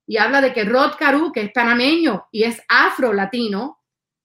y 0.06 0.16
habla 0.16 0.40
de 0.40 0.52
que 0.52 0.64
Rod 0.64 0.94
Caru, 0.98 1.32
que 1.32 1.42
es 1.42 1.52
panameño 1.52 2.26
y 2.32 2.44
es 2.44 2.60
afro-latino, 2.68 3.80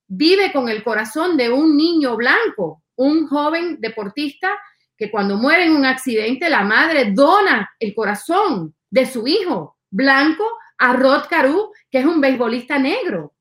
vive 0.08 0.52
con 0.52 0.70
el 0.70 0.84
corazón 0.84 1.38
de 1.38 1.50
un 1.50 1.76
niño 1.76 2.16
blanco, 2.16 2.84
un 2.96 3.28
joven 3.28 3.80
deportista 3.80 4.50
que 4.98 5.12
cuando 5.12 5.38
muere 5.38 5.66
en 5.66 5.76
un 5.76 5.86
accidente, 5.86 6.50
la 6.50 6.64
madre 6.64 7.12
dona 7.12 7.70
el 7.80 7.94
corazón 7.94 8.76
de 8.96 9.06
su 9.06 9.28
hijo 9.28 9.78
blanco 9.92 10.46
a 10.78 10.94
Rod 10.94 11.24
Caru, 11.30 11.74
que 11.92 12.00
es 12.00 12.06
un 12.06 12.22
beisbolista 12.22 12.80
negro. 12.80 13.34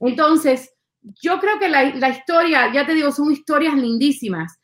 Entonces, 0.00 0.72
yo 1.20 1.38
creo 1.38 1.58
que 1.58 1.68
la, 1.68 2.08
historia, 2.08 2.72
ya 2.72 2.86
te 2.86 2.94
digo, 2.94 3.12
son 3.12 3.30
historias 3.30 3.74
lindísimas. 3.74 4.58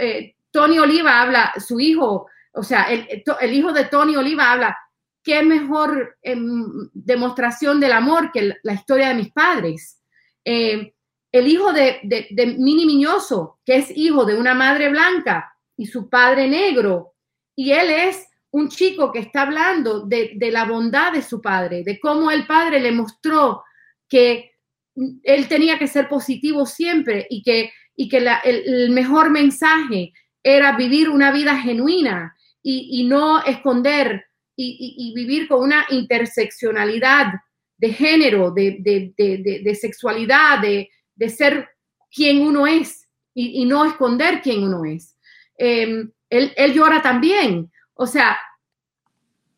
Eh, 0.00 0.34
Tony 0.50 0.80
Oliva 0.80 1.22
habla, 1.22 1.52
su 1.64 1.78
hijo, 1.78 2.26
o 2.52 2.62
sea, 2.64 2.88
el, 2.90 3.52
hijo 3.52 3.72
de 3.72 3.84
Tony 3.84 4.16
Oliva 4.16 4.50
habla, 4.50 4.76
qué 5.22 5.44
mejor 5.44 6.18
em, 6.22 6.64
demostración 6.92 7.78
del 7.78 7.92
amor 7.92 8.32
que 8.32 8.56
la 8.64 8.72
historia 8.72 9.10
de 9.10 9.14
mis 9.14 9.32
padres. 9.32 10.02
Eh, 10.44 10.92
el 11.30 11.46
hijo 11.46 11.72
de, 11.72 12.00
Mini 12.58 12.84
Miñoso, 12.84 13.60
que 13.64 13.76
es 13.76 13.96
hijo 13.96 14.24
de 14.24 14.34
una 14.34 14.54
madre 14.54 14.88
blanca 14.88 15.54
y 15.76 15.86
su 15.86 16.08
padre 16.08 16.48
negro, 16.48 17.14
y 17.54 17.70
él 17.70 17.90
es 17.90 18.27
un 18.50 18.68
chico 18.68 19.12
que 19.12 19.18
está 19.20 19.42
hablando 19.42 20.06
de, 20.06 20.36
la 20.50 20.64
bondad 20.64 21.12
de 21.12 21.22
su 21.22 21.40
padre, 21.40 21.82
de 21.84 22.00
cómo 22.00 22.30
el 22.30 22.46
padre 22.46 22.80
le 22.80 22.92
mostró 22.92 23.62
que 24.08 24.52
él 25.22 25.48
tenía 25.48 25.78
que 25.78 25.86
ser 25.86 26.08
positivo 26.08 26.66
siempre 26.66 27.26
y 27.28 27.42
que, 27.42 27.72
y 27.94 28.08
que 28.08 28.26
el, 28.44 28.90
mejor 28.90 29.30
mensaje 29.30 30.12
era 30.42 30.76
vivir 30.76 31.08
una 31.08 31.30
vida 31.30 31.56
genuina 31.58 32.34
y, 32.62 33.04
no 33.04 33.42
esconder 33.44 34.24
y, 34.56 35.12
vivir 35.14 35.46
con 35.46 35.62
una 35.62 35.86
interseccionalidad 35.90 37.34
de 37.76 37.92
género, 37.92 38.50
de, 38.50 39.78
sexualidad, 39.80 40.60
de, 40.60 41.28
ser 41.28 41.68
quien 42.10 42.40
uno 42.40 42.66
es 42.66 43.08
y, 43.34 43.64
no 43.66 43.84
esconder 43.84 44.40
quién 44.42 44.64
uno 44.64 44.84
es. 44.84 45.16
Em, 45.56 46.10
él, 46.30 46.72
llora 46.72 47.02
también. 47.02 47.70
O 48.00 48.06
sea, 48.06 48.38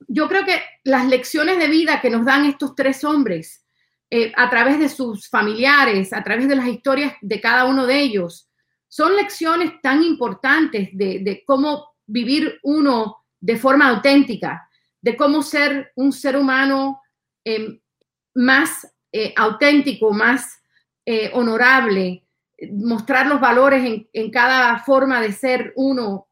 yo 0.08 0.28
creo 0.28 0.44
que 0.44 0.60
las 0.84 1.06
lecciones 1.06 1.58
de 1.58 1.68
vida 1.68 2.00
que 2.00 2.10
nos 2.10 2.24
dan 2.24 2.46
estos 2.46 2.74
tres 2.74 3.04
hombres 3.04 3.64
eh, 4.10 4.32
a 4.36 4.50
través 4.50 4.78
de 4.78 4.88
sus 4.88 5.28
familiares, 5.28 6.12
a 6.12 6.24
través 6.24 6.48
de 6.48 6.56
las 6.56 6.66
historias 6.66 7.14
de 7.20 7.40
cada 7.40 7.64
uno 7.66 7.86
de 7.86 8.00
ellos, 8.00 8.48
son 8.88 9.14
lecciones 9.14 9.80
tan 9.82 10.02
importantes 10.02 10.88
de 10.92 11.44
cómo 11.46 11.90
vivir 12.06 12.58
uno 12.64 13.18
de 13.40 13.56
forma 13.56 13.88
auténtica, 13.88 14.68
de 15.00 15.16
cómo 15.16 15.42
ser 15.42 15.92
un 15.94 16.12
ser 16.12 16.36
humano 16.36 17.00
em, 17.44 17.80
más 18.34 18.86
eh, 19.12 19.32
auténtico, 19.36 20.12
más 20.12 20.62
eh, 21.06 21.30
honorable, 21.34 22.26
mostrar 22.72 23.26
los 23.26 23.40
valores 23.40 24.06
en, 24.12 24.30
cada 24.30 24.78
forma 24.80 25.20
de 25.20 25.32
ser 25.32 25.72
uno 25.76 26.28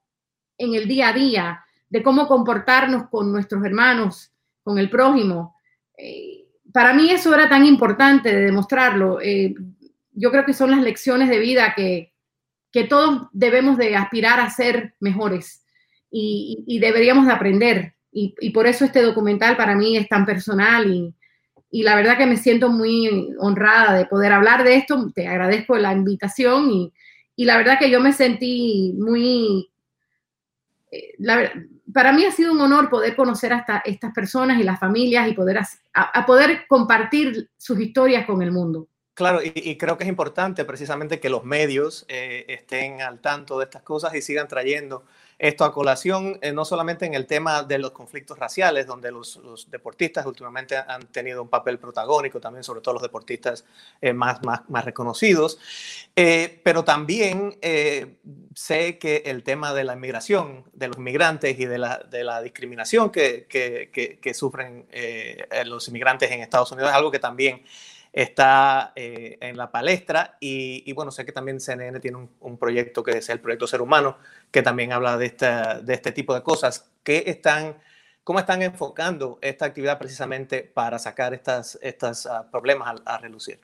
en 0.59 0.75
el 0.75 0.87
día 0.87 1.09
a 1.09 1.13
día, 1.13 1.65
de 1.91 2.03
cómo 2.03 2.27
comportarnos 2.27 3.09
con 3.09 3.33
nuestros 3.33 3.65
hermanos, 3.65 4.33
con 4.63 4.79
el 4.79 4.91
prójimo. 4.91 5.57
Eh, 5.97 6.47
para 6.73 6.93
mí 6.93 7.11
eso 7.11 7.35
era 7.35 7.49
tan 7.49 7.65
importante 7.65 8.35
de 8.35 8.43
demostrarlo. 8.43 9.19
yo 10.13 10.31
creo 10.31 10.45
que 10.45 10.53
son 10.53 10.71
las 10.71 10.83
lecciones 10.83 11.29
de 11.29 11.39
vida 11.39 11.75
que, 11.75 12.13
que 12.73 12.85
todos 12.85 13.29
debemos 13.33 13.77
de 13.77 13.97
aspirar 13.97 14.41
a 14.41 14.51
ser 14.51 14.95
mejores 15.01 15.65
y, 16.11 16.79
deberíamos 16.81 17.27
de 17.27 17.33
aprender. 17.33 17.95
Y, 18.13 18.51
por 18.51 18.67
eso 18.67 18.85
este 18.85 19.03
documental 19.03 19.57
para 19.57 19.75
mí 19.75 19.97
es 19.97 20.09
tan 20.09 20.27
personal 20.27 20.91
y, 20.91 21.15
la 21.83 21.97
verdad 21.97 22.17
que 22.17 22.27
me 22.27 22.39
siento 22.39 22.71
muy 22.71 23.31
honrada 23.39 23.97
de 23.97 24.07
poder 24.07 24.33
hablar 24.33 24.65
de 24.65 24.77
esto. 24.77 25.11
Te 25.15 25.27
agradezco 25.27 25.77
la 25.77 25.93
invitación 25.93 26.71
y, 27.37 27.45
la 27.45 27.57
verdad 27.57 27.79
que 27.79 27.91
yo 27.91 28.01
me 28.01 28.13
sentí 28.13 28.95
muy... 28.99 29.71
Eh, 30.91 31.15
para 31.93 32.13
mí 32.13 32.25
ha 32.25 32.33
sido 32.33 32.53
un 32.53 32.61
honor 32.61 32.89
poder 32.89 33.17
conocer 33.17 33.53
a 33.53 33.83
estas 33.85 34.13
personas 34.13 34.59
y 34.59 34.63
las 34.63 34.79
familias 34.79 35.29
y 35.29 35.35
poder 35.35 35.61
a 35.93 36.27
poder 36.27 36.67
compartir 36.69 37.51
sus 37.57 37.81
historias 37.81 38.27
con 38.27 38.43
el 38.43 38.53
mundo. 38.53 38.89
Claro, 39.19 39.41
y, 39.43 39.77
creo 39.79 39.99
que 39.99 40.05
es 40.05 40.09
importante 40.09 40.65
precisamente 40.65 41.19
que 41.19 41.29
los 41.29 41.43
medios 41.43 42.05
eh, 42.07 42.45
estén 42.47 43.03
al 43.03 43.19
tanto 43.19 43.59
de 43.59 43.65
estas 43.65 43.83
cosas 43.83 44.15
y 44.15 44.23
sigan 44.23 44.47
trayendo 44.47 45.03
esto 45.41 45.65
a 45.65 45.73
colación, 45.73 46.39
eh, 46.41 46.53
no 46.53 46.65
solamente 46.65 47.05
en 47.05 47.15
el 47.15 47.27
tema 47.27 47.65
de 47.65 47.79
los 47.79 47.91
conflictos 47.91 48.39
raciales, 48.39 48.87
donde 48.87 49.11
los, 49.11 49.41
deportistas 49.73 50.25
últimamente 50.25 50.77
han 50.77 51.09
tenido 51.09 51.43
un 51.43 51.49
papel 51.49 51.81
protagónico, 51.81 52.39
también 52.39 52.63
sobre 52.63 52.81
todo 52.81 52.95
los 52.95 53.03
deportistas 53.03 53.65
eh, 54.01 54.13
más, 54.13 54.41
más, 54.45 54.61
más, 54.71 54.85
reconocidos, 54.85 55.59
pero 56.15 56.85
también 56.85 57.59
sé 58.55 58.99
que 58.99 59.25
el 59.27 59.43
tema 59.43 59.75
de 59.75 59.83
la 59.83 59.95
inmigración, 59.95 60.63
de 60.73 60.87
los 60.87 60.97
inmigrantes 60.97 61.59
y 61.59 61.67
de 61.67 61.79
la, 61.79 61.99
de 61.99 62.23
la 62.23 62.41
discriminación 62.41 63.11
que, 63.11 63.47
que, 63.49 64.21
que 64.23 64.35
sufren 64.35 64.87
los 65.65 65.89
inmigrantes 65.89 66.31
en 66.31 66.41
Estados 66.41 66.71
Unidos 66.71 66.91
es 66.91 66.97
algo 66.97 67.11
que 67.11 67.19
también 67.19 67.65
está 68.19 68.93
eh, 68.97 69.39
en 69.41 69.57
la 69.57 69.71
palestra 69.71 70.37
y, 70.41 70.93
bueno, 70.93 71.13
sé 71.13 71.25
que 71.25 71.31
también 71.31 71.61
CNN 71.61 72.01
tiene 72.01 72.29
un, 72.41 72.59
proyecto 72.59 73.05
que 73.05 73.13
es 73.13 73.29
el 73.29 73.39
proyecto 73.39 73.69
Ser 73.69 73.81
Humano, 73.81 74.19
que 74.51 74.61
también 74.61 74.93
habla 74.93 75.17
de, 75.17 75.31
de 75.85 75.95
este 75.95 76.11
tipo 76.11 76.35
de 76.35 76.43
cosas. 76.43 76.91
que 77.05 77.23
están, 77.27 77.77
¿Cómo 78.25 78.41
están 78.41 78.63
enfocando 78.63 79.39
esta 79.41 79.67
actividad 79.67 80.01
precisamente 80.01 80.65
para 80.65 80.99
sacar 80.99 81.33
estos 81.33 81.79
estas, 81.81 82.27
ah, 82.27 82.51
problemas 82.51 83.01
a, 83.05 83.19
relucir? 83.19 83.61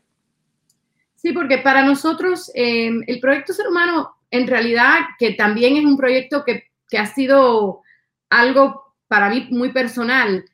Sí, 1.17 1.33
porque 1.33 1.59
para 1.59 1.83
nosotros 1.85 2.53
em, 2.55 3.03
el 3.09 3.19
proyecto 3.19 3.53
Ser 3.53 3.67
Humano, 3.67 4.15
en 4.31 4.47
realidad, 4.47 5.01
que 5.19 5.33
también 5.33 5.77
es 5.79 5.85
un 5.85 5.97
proyecto 5.97 6.45
que, 6.45 6.71
que 6.89 6.99
ha 6.99 7.07
sido 7.07 7.83
algo 8.31 8.95
para 9.09 9.31
mí 9.31 9.49
muy 9.51 9.73
personal, 9.73 10.45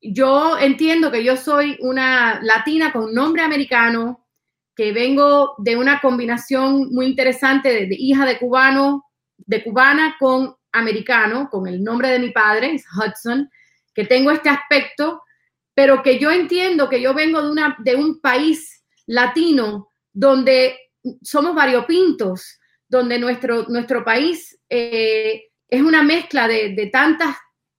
yo 0.00 0.58
entiendo 0.58 1.10
que 1.10 1.24
yo 1.24 1.36
soy 1.36 1.76
una 1.80 2.40
latina 2.42 2.92
con 2.92 3.12
nombre 3.12 3.42
americano, 3.42 4.26
que 4.76 4.92
vengo 4.92 5.54
de 5.58 5.76
una 5.76 6.00
combinación 6.00 6.92
muy 6.92 7.06
interesante 7.06 7.86
de, 7.86 7.96
hija 7.98 8.24
de 8.24 8.38
cubano, 8.38 9.04
de 9.36 9.64
cubana 9.64 10.16
con 10.18 10.54
americano, 10.72 11.48
con 11.50 11.66
el 11.66 11.82
nombre 11.82 12.10
de 12.10 12.20
mi 12.20 12.30
padre, 12.30 12.80
Hudson, 12.94 13.50
que 13.92 14.04
tengo 14.04 14.30
este 14.30 14.48
aspecto, 14.48 15.22
pero 15.74 16.02
que 16.02 16.18
yo 16.18 16.30
entiendo 16.30 16.88
que 16.88 17.00
yo 17.00 17.14
vengo 17.14 17.42
de, 17.42 17.50
una, 17.50 17.76
de 17.80 17.96
un 17.96 18.20
país 18.20 18.84
latino 19.06 19.88
donde 20.12 20.78
somos 21.22 21.54
variopintos, 21.54 22.60
donde 22.88 23.18
nuestro, 23.18 23.64
nuestro 23.68 24.04
país 24.04 24.60
eh, 24.68 25.44
es 25.68 25.82
una 25.82 26.02
mezcla 26.02 26.46
de, 26.46 26.74
de 26.74 26.86
tantas 26.86 27.36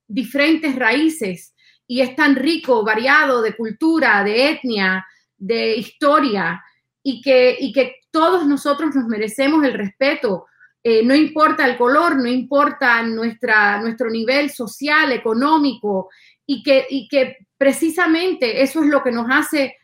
diferentes 0.07 0.75
raíces 0.75 1.53
y 1.89 2.01
es 2.01 2.15
tan 2.15 2.35
rico, 2.35 2.83
variado 2.83 3.41
de 3.41 3.55
cultura, 3.55 4.23
de 4.23 4.51
etnia, 4.51 5.03
de 5.35 5.75
historia, 5.75 6.63
y 7.01 7.19
que, 7.19 7.57
y 7.59 7.73
que 7.73 7.95
todos 8.11 8.45
nosotros 8.45 8.93
nos 8.93 9.05
merecemos 9.07 9.63
el 9.65 9.73
respeto. 9.73 10.45
Eh, 10.83 11.03
no 11.03 11.15
importa 11.15 11.65
el 11.65 11.77
color, 11.77 12.15
no 12.17 12.27
importa 12.27 13.01
nuestra, 13.01 13.81
nuestro 13.81 14.11
nivel 14.11 14.51
social, 14.51 15.11
económico, 15.11 16.09
y 16.45 16.61
que, 16.61 16.85
y 16.87 17.07
que 17.07 17.37
precisamente 17.57 18.61
eso 18.61 18.83
es 18.83 18.87
lo 18.87 19.01
que 19.01 19.11
nos 19.11 19.25
hace 19.27 19.75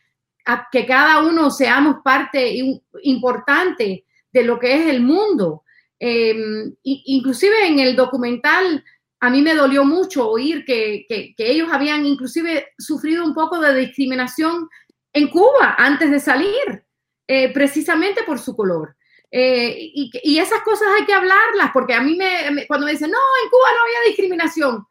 que 0.70 0.86
cada 0.86 1.24
uno 1.24 1.50
seamos 1.50 1.96
parte 2.04 2.56
importante 3.02 4.04
de 4.30 4.44
lo 4.44 4.60
que 4.60 4.74
es 4.74 4.86
el 4.86 5.00
mundo. 5.00 5.64
Em, 5.98 6.72
inclusive 6.84 7.66
en 7.66 7.80
el 7.80 7.96
documental 7.96 8.84
a 9.20 9.30
mí 9.30 9.42
me 9.42 9.54
dolió 9.54 9.84
mucho 9.84 10.28
oír 10.28 10.64
que, 10.64 11.06
ellos 11.38 11.68
habían 11.72 12.04
inclusive 12.04 12.68
sufrido 12.78 13.24
un 13.24 13.34
poco 13.34 13.58
de 13.60 13.74
discriminación 13.74 14.68
en 15.12 15.28
Cuba 15.28 15.74
antes 15.78 16.10
de 16.10 16.20
salir, 16.20 16.84
eh, 17.26 17.52
precisamente 17.52 18.22
por 18.24 18.38
su 18.38 18.54
color. 18.54 18.96
Eh, 19.30 19.74
y, 19.78 20.38
esas 20.38 20.62
cosas 20.62 20.88
hay 20.96 21.06
que 21.06 21.14
hablarlas, 21.14 21.70
porque 21.72 21.94
a 21.94 22.00
mí 22.00 22.16
me, 22.16 22.66
cuando 22.66 22.86
me 22.86 22.92
dicen, 22.92 23.10
no, 23.10 23.18
en 23.42 23.50
Cuba 23.50 23.68
no 23.74 23.82
había 23.82 24.08
discriminación, 24.08 24.86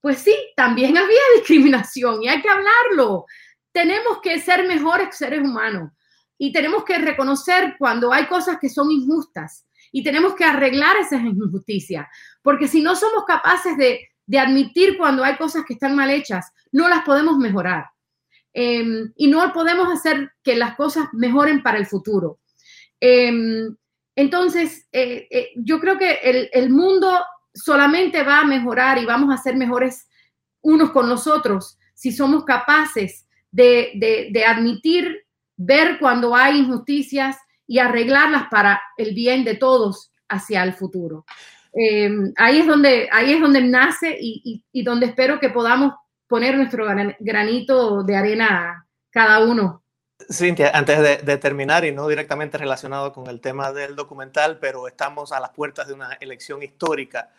pues 0.00 0.18
sí, 0.18 0.36
también 0.56 0.96
había 0.98 1.20
discriminación 1.36 2.22
y 2.22 2.28
hay 2.28 2.42
que 2.42 2.50
hablarlo. 2.50 3.24
Tenemos 3.72 4.20
que 4.22 4.38
ser 4.38 4.66
mejores 4.68 5.16
seres 5.16 5.40
humanos 5.40 5.90
y 6.38 6.52
tenemos 6.52 6.84
que 6.84 6.98
reconocer 6.98 7.76
cuando 7.78 8.12
hay 8.12 8.26
cosas 8.26 8.58
que 8.60 8.68
son 8.68 8.90
injustas 8.90 9.66
y 9.92 10.02
tenemos 10.02 10.34
que 10.34 10.44
arreglar 10.44 10.96
esas 10.96 11.22
injusticias, 11.22 12.06
porque 12.42 12.66
si 12.66 12.82
no 12.82 12.96
somos 12.96 13.24
capaces 13.24 13.76
de, 13.76 14.08
admitir 14.38 14.96
cuando 14.96 15.22
hay 15.22 15.36
cosas 15.36 15.64
que 15.66 15.74
están 15.74 15.94
mal 15.94 16.10
hechas, 16.10 16.50
no 16.72 16.88
las 16.88 17.04
podemos 17.04 17.36
mejorar. 17.38 17.90
Em, 18.52 19.12
y 19.16 19.28
no 19.28 19.52
podemos 19.52 19.92
hacer 19.92 20.32
que 20.42 20.56
las 20.56 20.74
cosas 20.76 21.08
mejoren 21.12 21.62
para 21.62 21.78
el 21.78 21.86
futuro. 21.86 22.40
Em, 22.98 23.76
entonces, 24.16 24.88
eh, 24.92 25.28
eh, 25.30 25.50
yo 25.56 25.78
creo 25.78 25.98
que 25.98 26.50
el, 26.52 26.70
mundo 26.70 27.24
solamente 27.52 28.22
va 28.22 28.40
a 28.40 28.46
mejorar 28.46 28.98
y 28.98 29.04
vamos 29.04 29.32
a 29.32 29.42
ser 29.42 29.56
mejores 29.56 30.08
unos 30.62 30.90
con 30.90 31.08
los 31.08 31.26
otros 31.26 31.78
si 31.94 32.10
somos 32.10 32.44
capaces 32.44 33.26
de, 33.52 33.92
de 34.32 34.44
admitir, 34.44 35.23
ver 35.56 35.98
cuando 35.98 36.34
hay 36.34 36.58
injusticias 36.58 37.36
y 37.66 37.78
arreglarlas 37.78 38.48
para 38.50 38.80
el 38.96 39.14
bien 39.14 39.44
de 39.44 39.54
todos 39.54 40.12
hacia 40.28 40.62
el 40.62 40.74
futuro. 40.74 41.24
Eh, 41.72 42.10
ahí, 42.36 42.60
es 42.60 42.66
donde, 42.66 43.08
ahí 43.10 43.32
es 43.32 43.40
donde 43.40 43.62
nace 43.62 44.16
y, 44.20 44.64
y, 44.70 44.82
donde 44.84 45.06
espero 45.06 45.40
que 45.40 45.50
podamos 45.50 45.94
poner 46.28 46.56
nuestro 46.56 46.86
granito 47.18 48.02
de 48.04 48.16
arena 48.16 48.86
cada 49.10 49.40
uno. 49.40 49.82
Cintia, 50.30 50.70
antes 50.72 51.24
de, 51.24 51.36
terminar 51.38 51.84
y 51.84 51.92
no 51.92 52.06
directamente 52.06 52.56
relacionado 52.56 53.12
con 53.12 53.26
el 53.28 53.40
tema 53.40 53.72
del 53.72 53.96
documental, 53.96 54.58
pero 54.60 54.86
estamos 54.86 55.32
a 55.32 55.40
las 55.40 55.50
puertas 55.50 55.88
de 55.88 55.94
una 55.94 56.14
elección 56.14 56.62
histórica 56.62 57.30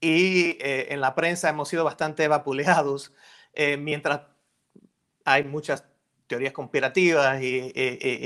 y 0.00 0.56
eh, 0.60 0.88
en 0.90 1.00
la 1.00 1.14
prensa 1.14 1.48
hemos 1.48 1.68
sido 1.68 1.84
bastante 1.84 2.26
vapuleados 2.26 3.12
eh, 3.52 3.76
mientras 3.76 4.22
hay 5.24 5.44
muchas 5.44 5.84
teorías 6.30 6.52
conspirativas 6.52 7.42
y, 7.42 7.72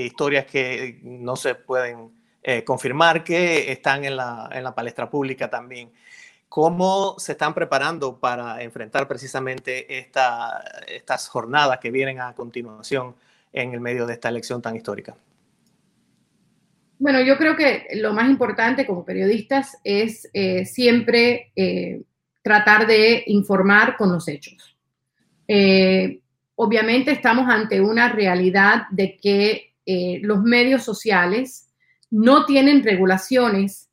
historias 0.04 0.44
que 0.44 1.00
no 1.02 1.36
se 1.36 1.54
pueden 1.54 2.10
eh, 2.42 2.62
confirmar 2.62 3.24
que 3.24 3.72
están 3.72 4.04
en 4.04 4.14
la, 4.14 4.50
en 4.52 4.62
la, 4.62 4.74
palestra 4.74 5.08
pública 5.08 5.48
también. 5.48 5.90
¿Cómo 6.50 7.18
se 7.18 7.32
están 7.32 7.54
preparando 7.54 8.20
para 8.20 8.62
enfrentar 8.62 9.08
precisamente 9.08 9.98
esta, 9.98 10.62
estas 10.86 11.28
jornadas 11.28 11.78
que 11.78 11.90
vienen 11.90 12.20
a 12.20 12.34
continuación 12.34 13.14
en 13.50 13.72
el 13.72 13.80
medio 13.80 14.06
de 14.06 14.12
esta 14.12 14.28
elección 14.28 14.60
tan 14.60 14.76
histórica? 14.76 15.16
Bueno, 16.98 17.22
yo 17.22 17.38
creo 17.38 17.56
que 17.56 17.86
lo 17.94 18.12
más 18.12 18.28
importante 18.28 18.86
como 18.86 19.06
periodistas 19.06 19.78
es 19.82 20.28
eh, 20.34 20.66
siempre 20.66 21.52
eh, 21.56 22.02
tratar 22.42 22.86
de 22.86 23.24
informar 23.28 23.96
con 23.96 24.12
los 24.12 24.28
hechos 24.28 24.76
obviamente 26.56 27.10
estamos 27.10 27.48
ante 27.48 27.80
una 27.80 28.08
realidad 28.08 28.82
de 28.90 29.16
que 29.16 29.74
eh, 29.86 30.20
los 30.22 30.42
medios 30.42 30.82
sociales 30.82 31.68
no 32.10 32.46
tienen 32.46 32.82
regulaciones 32.82 33.90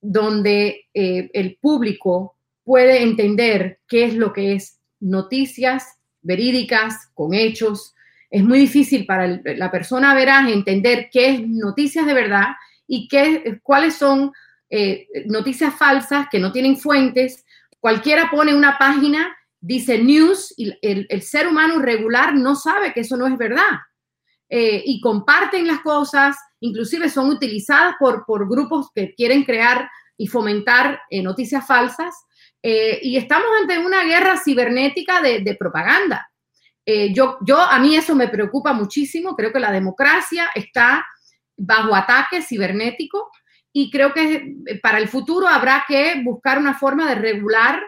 donde 0.00 0.86
eh, 0.94 1.30
el 1.32 1.56
público 1.60 2.36
puede 2.62 3.02
entender 3.02 3.80
qué 3.88 4.04
es 4.04 4.14
lo 4.14 4.32
que 4.32 4.54
es 4.54 4.80
noticias 5.00 5.98
verídicas, 6.22 7.10
con 7.14 7.34
hechos. 7.34 7.94
Es 8.30 8.42
muy 8.42 8.58
difícil 8.58 9.06
para 9.06 9.40
la 9.44 9.70
persona 9.70 10.14
veraz 10.14 10.50
entender 10.50 11.08
qué 11.12 11.30
es 11.30 11.46
noticias 11.46 12.06
de 12.06 12.14
verdad 12.14 12.48
y 12.86 13.08
qué, 13.08 13.60
cuáles 13.62 13.94
son 13.94 14.32
eh, 14.70 15.06
noticias 15.26 15.74
falsas 15.74 16.26
que 16.30 16.38
no 16.38 16.52
tienen 16.52 16.76
fuentes. 16.76 17.44
Cualquiera 17.80 18.30
pone 18.30 18.54
una 18.54 18.78
página 18.78 19.36
dice 19.66 19.96
news 19.98 20.52
y 20.58 20.76
el, 20.82 21.22
ser 21.22 21.48
humano 21.48 21.78
regular 21.78 22.34
no 22.34 22.54
sabe 22.54 22.92
que 22.92 23.00
eso 23.00 23.16
no 23.16 23.26
es 23.26 23.38
verdad. 23.38 23.80
Eh, 24.50 24.82
y 24.84 25.00
comparten 25.00 25.66
las 25.66 25.80
cosas, 25.80 26.36
inclusive 26.60 27.08
son 27.08 27.30
utilizadas 27.30 27.94
por, 27.98 28.26
por 28.26 28.46
grupos 28.48 28.88
que 28.94 29.14
quieren 29.14 29.42
crear 29.42 29.88
y 30.18 30.26
fomentar 30.26 31.00
eh, 31.08 31.22
noticias 31.22 31.66
falsas. 31.66 32.14
Eh, 32.62 33.00
y 33.02 33.16
estamos 33.16 33.48
ante 33.58 33.78
una 33.78 34.04
guerra 34.04 34.36
cibernética 34.36 35.22
de, 35.22 35.56
propaganda. 35.58 36.28
yo, 36.86 37.38
yo, 37.40 37.58
a 37.58 37.78
mí 37.78 37.96
eso 37.96 38.14
me 38.14 38.28
preocupa 38.28 38.74
muchísimo. 38.74 39.34
Creo 39.34 39.50
que 39.50 39.60
la 39.60 39.72
democracia 39.72 40.50
está 40.54 41.06
bajo 41.56 41.94
ataque 41.94 42.42
cibernético 42.42 43.30
y 43.72 43.90
creo 43.90 44.12
que 44.12 44.56
para 44.82 44.98
el 44.98 45.08
futuro 45.08 45.48
habrá 45.48 45.84
que 45.88 46.20
buscar 46.22 46.58
una 46.58 46.74
forma 46.74 47.08
de 47.08 47.14
regular 47.14 47.82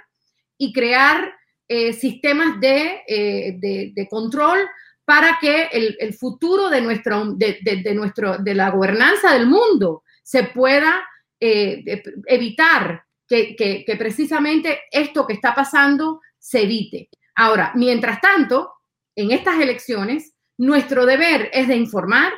y 0.58 0.72
crear 0.72 1.34
sistemas 1.68 2.61
de, 2.61 3.92
de, 3.94 4.09
control 4.09 4.59
para 5.05 5.38
que 5.40 5.68
el, 5.72 6.14
futuro 6.14 6.68
de, 6.68 6.81
nuestro, 6.81 7.35
de, 7.35 7.92
nuestro, 7.94 8.38
de 8.38 8.55
la 8.55 8.70
gobernanza 8.70 9.33
del 9.33 9.46
mundo 9.46 10.05
se 10.22 10.44
pueda 10.44 11.05
evitar 11.40 13.02
que, 13.29 13.57
que, 13.57 13.85
que 13.85 13.96
precisamente 13.96 14.81
esto 14.90 15.26
que 15.26 15.35
está 15.35 15.55
pasando 15.55 16.20
se 16.38 16.62
evite. 16.62 17.09
Ahora, 17.35 17.72
mientras 17.74 18.20
tanto, 18.20 18.72
en 19.16 19.33
estas 19.33 19.59
elecciones, 19.61 20.35
nuestro 20.59 21.05
deber 21.07 21.50
es 21.52 21.68
de 21.68 21.76
informar, 21.76 22.33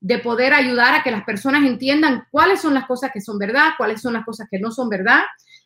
de 0.00 0.18
poder 0.18 0.52
ayudar 0.52 0.94
a 0.94 1.02
que 1.02 1.10
las 1.10 1.24
personas 1.24 1.64
entiendan 1.64 2.26
cuáles 2.30 2.60
son 2.60 2.74
las 2.74 2.86
cosas 2.86 3.10
que 3.12 3.20
son 3.20 3.38
verdad, 3.38 3.70
cuáles 3.78 4.02
son 4.02 4.12
las 4.12 4.24
cosas 4.24 4.48
que 4.50 4.58
no 4.58 4.70
son 4.70 4.88
verdad. 4.88 5.22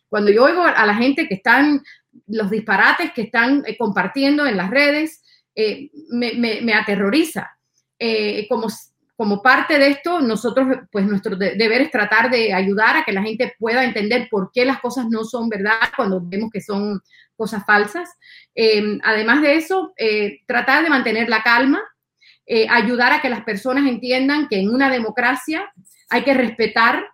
Cuando 0.09 0.31
yo 0.31 0.45
oigo 0.45 0.63
a 0.63 0.87
la 0.87 0.95
gente 0.95 1.27
que 1.27 1.35
están, 1.35 1.83
los 2.27 2.51
disparates 2.51 3.13
que 3.13 3.23
están 3.23 3.63
eh, 3.67 3.77
compartiendo 3.77 4.47
en 4.47 4.57
las 4.57 4.71
redes, 4.71 5.23
eh, 5.61 5.91
me, 6.11 6.73
aterroriza. 6.73 7.51
Eh, 7.99 8.47
como 8.49 8.69
como 9.17 9.43
parte 9.43 9.77
de 9.77 9.89
esto, 9.89 10.21
nosotros, 10.21 10.69
pues 10.93 11.05
nuestro 11.05 11.35
deber 11.35 11.81
es 11.81 11.91
tratar 11.91 12.31
de 12.31 12.55
ayudar 12.55 12.97
a 12.97 13.03
que 13.03 13.11
la 13.11 13.25
gente 13.25 13.53
pueda 13.59 13.83
entender 13.83 14.29
por 14.31 14.53
qué 14.55 14.65
las 14.65 14.79
cosas 14.79 15.07
no 15.11 15.25
son 15.25 15.49
verdad 15.49 15.81
cuando 15.97 16.21
vemos 16.23 16.51
que 16.53 16.61
son 16.61 17.01
cosas 17.35 17.65
falsas. 17.67 18.09
Eh, 18.55 19.01
además 19.03 19.43
de 19.43 19.57
eso, 19.57 19.93
tratar 20.47 20.85
de 20.85 20.91
mantener 20.91 21.29
la 21.29 21.43
calma, 21.43 21.83
ayudar 22.71 23.13
a 23.13 23.21
que 23.21 23.29
las 23.29 23.43
personas 23.43 23.89
entiendan 23.89 24.47
que 24.47 24.61
en 24.61 24.71
una 24.71 24.89
democracia 24.89 25.69
hay 26.11 26.23
que 26.23 26.35
respetar 26.35 27.05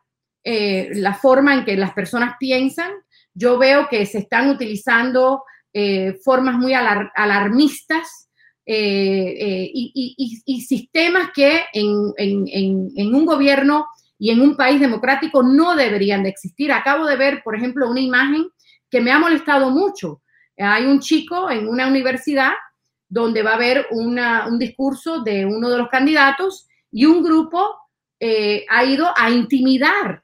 la 0.44 1.14
forma 1.14 1.54
en 1.54 1.64
que 1.64 1.78
las 1.78 1.94
personas 1.94 2.34
piensan. 2.38 2.90
Yo 3.34 3.58
veo 3.58 3.88
que 3.88 4.06
se 4.06 4.18
están 4.18 4.50
utilizando 4.50 5.42
formas 6.22 6.54
muy 6.54 6.72
alarmistas 6.72 8.24
eh, 8.66 9.36
eh, 9.40 9.70
y, 9.74 10.60
sistemas 10.62 11.30
que 11.34 11.64
en, 11.74 13.14
un 13.14 13.26
gobierno 13.26 13.86
y 14.18 14.30
en 14.30 14.40
un 14.40 14.56
país 14.56 14.80
democrático 14.80 15.42
no 15.42 15.76
deberían 15.76 16.22
de 16.22 16.30
existir. 16.30 16.72
Acabo 16.72 17.06
de 17.06 17.16
ver, 17.16 17.42
por 17.44 17.56
ejemplo, 17.56 17.90
una 17.90 18.00
imagen 18.00 18.48
que 18.90 19.00
me 19.00 19.12
ha 19.12 19.18
molestado 19.18 19.70
mucho. 19.70 20.22
Hay 20.56 20.86
un 20.86 21.00
chico 21.00 21.50
en 21.50 21.68
una 21.68 21.86
universidad 21.86 22.52
donde 23.08 23.42
va 23.42 23.52
a 23.52 23.56
haber 23.56 23.86
un 23.90 24.58
discurso 24.58 25.22
de 25.22 25.44
uno 25.44 25.68
de 25.68 25.78
los 25.78 25.88
candidatos 25.88 26.66
y 26.90 27.04
un 27.04 27.22
grupo 27.22 27.76
eh, 28.18 28.64
ha 28.70 28.84
ido 28.84 29.12
a 29.14 29.30
intimidar. 29.30 30.22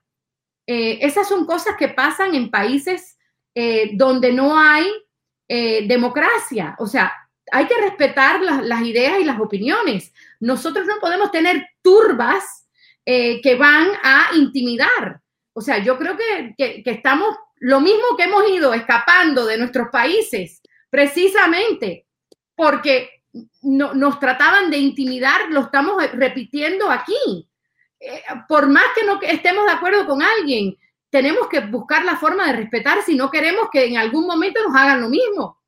Esas 0.73 1.29
son 1.29 1.47
cosas 1.47 1.75
que 1.77 1.89
pasan 1.89 2.35
en 2.35 2.51
países 2.51 3.19
donde 3.95 4.33
no 4.33 4.59
hay 4.59 4.87
democracia. 5.87 6.77
O 6.79 6.87
sea, 6.87 7.13
hay 7.53 7.67
que 7.67 7.81
respetar 7.81 8.41
las, 8.41 8.83
ideas 8.83 9.21
y 9.21 9.25
las 9.25 9.41
opiniones. 9.41 10.13
Nosotros 10.39 10.87
no 10.87 10.95
podemos 11.01 11.31
tener 11.31 11.69
turbas 11.83 12.69
eh, 13.05 13.41
que 13.41 13.57
van 13.57 13.89
a 14.03 14.31
intimidar. 14.37 15.21
O 15.53 15.61
sea, 15.61 15.79
yo 15.79 15.99
creo 15.99 16.17
que, 16.17 16.83
estamos 16.85 17.37
lo 17.59 17.81
mismo 17.81 18.17
que 18.17 18.25
hemos 18.25 18.49
ido 18.49 18.73
escapando 18.73 19.45
de 19.45 19.59
nuestros 19.59 19.89
países, 19.91 20.63
precisamente 20.89 22.07
porque 22.55 23.23
nos 23.63 24.19
trataban 24.19 24.71
de 24.71 24.79
intimidar, 24.79 25.51
lo 25.51 25.63
estamos 25.63 26.03
repitiendo 26.13 26.91
aquí. 26.91 27.49
Eh, 28.01 28.23
por 28.49 28.67
más 28.69 28.85
que 28.95 29.05
no 29.05 29.21
estemos 29.21 29.67
de 29.67 29.73
acuerdo 29.73 30.07
con 30.07 30.23
alguien, 30.23 30.77
tenemos 31.11 31.49
que 31.49 31.61
buscar 31.61 32.05
la 32.05 32.17
forma 32.17 32.47
de 32.47 32.55
respetar 32.55 33.03
si 33.03 33.15
no 33.15 33.31
queremos 33.31 33.69
que 33.71 33.85
en 33.85 33.99
algún 33.99 34.27
momento 34.27 34.63
nos 34.63 34.75
hagan 34.75 35.03
lo 35.03 35.09
mismo. 35.09 35.61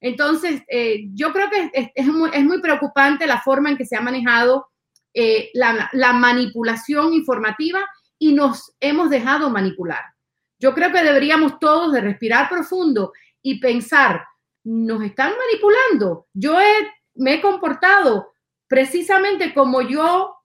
Entonces, 0.00 0.62
eh, 0.68 1.06
yo 1.14 1.32
creo 1.32 1.48
que 1.50 1.92
es, 1.94 2.06
muy, 2.06 2.60
preocupante 2.60 3.26
la 3.26 3.40
forma 3.40 3.70
en 3.70 3.76
que 3.76 3.86
se 3.86 3.96
ha 3.96 4.00
manejado 4.00 4.68
eh, 5.14 5.50
la, 5.54 6.12
manipulación 6.12 7.14
informativa 7.14 7.80
y 8.18 8.32
nos 8.32 8.74
hemos 8.80 9.10
dejado 9.10 9.50
manipular. 9.50 10.04
Yo 10.60 10.74
creo 10.74 10.92
que 10.92 11.02
deberíamos 11.02 11.58
todos 11.58 11.92
de 11.92 12.00
respirar 12.00 12.48
profundo 12.48 13.12
y 13.42 13.60
pensar, 13.60 14.24
nos 14.64 15.02
están 15.02 15.32
manipulando. 15.36 16.26
Yo 16.34 16.58
me 17.14 17.34
he 17.34 17.40
comportado 17.40 18.32
precisamente 18.68 19.54
como 19.54 19.82
yo 19.82 20.37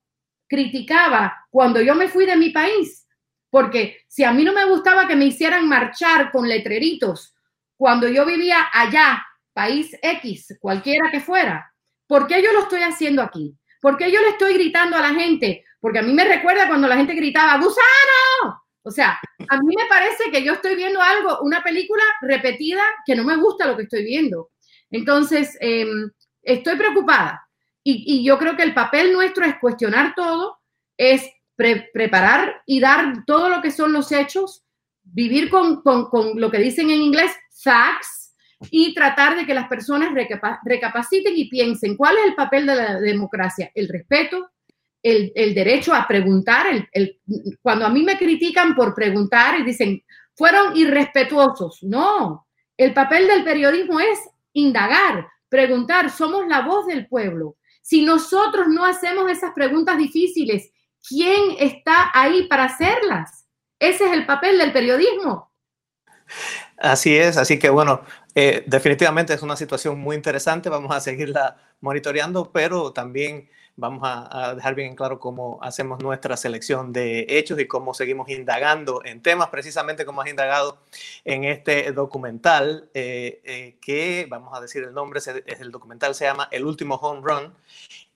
criticaba 0.54 1.48
cuando 1.50 1.82
yo 1.82 1.96
me 1.96 2.08
fui 2.08 2.28
de 2.28 2.38
mi 2.38 2.52
país, 2.52 3.08
porque 3.50 4.04
si 4.08 4.24
a 4.24 4.32
mí 4.32 4.44
no 4.44 4.54
me 4.54 4.66
gustaba 4.66 5.08
que 5.08 5.16
me 5.16 5.26
hicieran 5.26 5.68
marchar 5.68 6.32
con 6.32 6.48
letreritos 6.48 7.34
cuando 7.76 8.08
yo 8.08 8.24
vivía 8.24 8.68
allá 8.72 9.24
país 9.52 9.98
X, 10.00 10.58
cualquiera 10.60 11.10
que 11.12 11.20
fuera, 11.20 11.74
¿por 12.08 12.28
qué 12.28 12.44
yo 12.44 12.54
lo 12.54 12.62
estoy 12.62 12.82
haciendo 12.82 13.24
aquí? 13.24 13.58
¿Por 13.82 13.98
qué 13.98 14.12
yo 14.12 14.22
le 14.22 14.30
estoy 14.30 14.54
gritando 14.54 14.96
a 14.96 15.02
la 15.02 15.14
gente? 15.14 15.66
Porque 15.80 16.00
a 16.00 16.04
mí 16.04 16.14
me 16.14 16.24
recuerda 16.24 16.68
cuando 16.68 16.88
la 16.88 16.98
gente 16.98 17.16
gritaba, 17.16 17.58
gusano. 17.58 18.64
O 18.84 18.92
sea, 18.92 19.20
a 19.50 19.58
mí 19.58 19.76
me 19.76 19.88
parece 19.90 20.30
que 20.32 20.44
yo 20.44 20.54
estoy 20.54 20.76
viendo 20.76 21.02
algo, 21.02 21.40
una 21.42 21.64
película 21.64 22.04
repetida 22.22 22.84
que 23.06 23.16
no 23.16 23.24
me 23.24 23.38
gusta 23.38 23.66
lo 23.66 23.76
que 23.76 23.84
estoy 23.84 24.04
viendo. 24.04 24.52
Entonces, 24.92 25.58
em, 25.60 26.12
estoy 26.44 26.78
preocupada. 26.78 27.43
Y, 27.84 28.24
yo 28.24 28.38
creo 28.38 28.56
que 28.56 28.64
el 28.64 28.74
papel 28.74 29.12
nuestro 29.12 29.46
es 29.46 29.56
cuestionar 29.60 30.14
todo, 30.16 30.58
es 30.98 31.30
preparar 31.56 32.62
y 32.66 32.80
dar 32.80 33.26
todo 33.26 33.50
lo 33.50 33.62
que 33.62 33.72
son 33.72 33.94
los 33.94 34.12
hechos, 34.12 34.64
vivir 35.04 35.50
con, 35.50 35.82
con, 35.82 36.10
con 36.10 36.40
lo 36.40 36.50
que 36.50 36.60
dicen 36.60 36.90
en 36.90 37.02
inglés, 37.02 37.32
facts, 37.62 38.24
y 38.72 38.94
tratar 38.94 39.36
de 39.36 39.46
que 39.46 39.54
las 39.54 39.68
personas 39.68 40.14
recapaciten 40.64 41.34
y 41.36 41.50
piensen 41.50 41.98
cuál 41.98 42.18
es 42.18 42.26
el 42.28 42.36
papel 42.36 42.66
de 42.66 42.76
la 42.76 43.00
democracia, 43.00 43.72
el 43.76 43.88
respeto, 43.90 44.50
el, 45.02 45.54
derecho 45.54 45.94
a 45.94 46.08
preguntar. 46.08 46.68
El, 46.92 47.20
cuando 47.62 47.86
a 47.86 47.90
mí 47.90 48.04
me 48.04 48.18
critican 48.18 48.76
por 48.76 48.96
preguntar 48.96 49.60
y 49.60 49.64
dicen, 49.64 50.04
fueron 50.36 50.76
irrespetuosos, 50.76 51.84
no, 51.84 52.48
el 52.78 52.94
papel 52.94 53.28
del 53.28 53.44
periodismo 53.44 54.00
es 54.00 54.20
indagar, 54.54 55.28
preguntar, 55.50 56.10
somos 56.10 56.48
la 56.48 56.62
voz 56.62 56.88
del 56.88 57.08
pueblo. 57.08 57.58
Si 57.84 58.02
nosotros 58.02 58.68
no 58.70 58.86
hacemos 58.86 59.30
esas 59.30 59.52
preguntas 59.54 59.98
difíciles, 59.98 60.72
¿quién 61.08 61.58
está 61.60 62.10
ahí 62.14 62.48
para 62.48 62.64
hacerlas? 62.64 63.46
Ese 63.78 64.06
es 64.06 64.14
el 64.14 64.26
papel 64.26 64.58
del 64.58 64.72
periodismo. 64.72 65.52
Así 66.78 67.16
es, 67.16 67.36
así 67.36 67.60
que 67.60 67.70
bueno, 67.70 68.02
eh, 68.36 68.64
definitivamente 68.68 69.34
es 69.34 69.42
una 69.42 69.58
situación 69.58 70.00
muy 70.00 70.16
interesante, 70.16 70.70
vamos 70.70 70.96
a 70.96 71.02
seguirla 71.02 71.58
monitoreando, 71.82 72.52
pero 72.54 72.94
también 72.94 73.50
vamos 73.76 74.02
a, 74.06 74.54
dejar 74.56 74.76
bien 74.76 74.96
claro 74.96 75.20
cómo 75.20 75.60
hacemos 75.62 76.02
nuestra 76.02 76.38
selección 76.38 76.94
de 76.94 77.26
hechos 77.30 77.60
y 77.60 77.68
cómo 77.68 77.94
seguimos 77.94 78.30
indagando 78.30 79.02
en 79.04 79.22
temas, 79.22 79.50
precisamente 79.50 80.06
como 80.06 80.22
has 80.22 80.30
indagado 80.30 80.78
en 81.26 81.44
este 81.44 81.92
documental, 81.92 82.90
eh, 82.94 83.42
eh, 83.44 83.76
que 83.82 84.28
vamos 84.30 84.58
a 84.58 84.62
decir 84.62 84.84
el 84.84 84.94
nombre, 84.94 85.20
es 85.20 85.62
el 85.62 85.72
documental 85.72 86.16
se 86.16 86.26
llama 86.26 86.48
El 86.52 86.66
último 86.66 86.96
home 86.96 87.22
run 87.24 87.54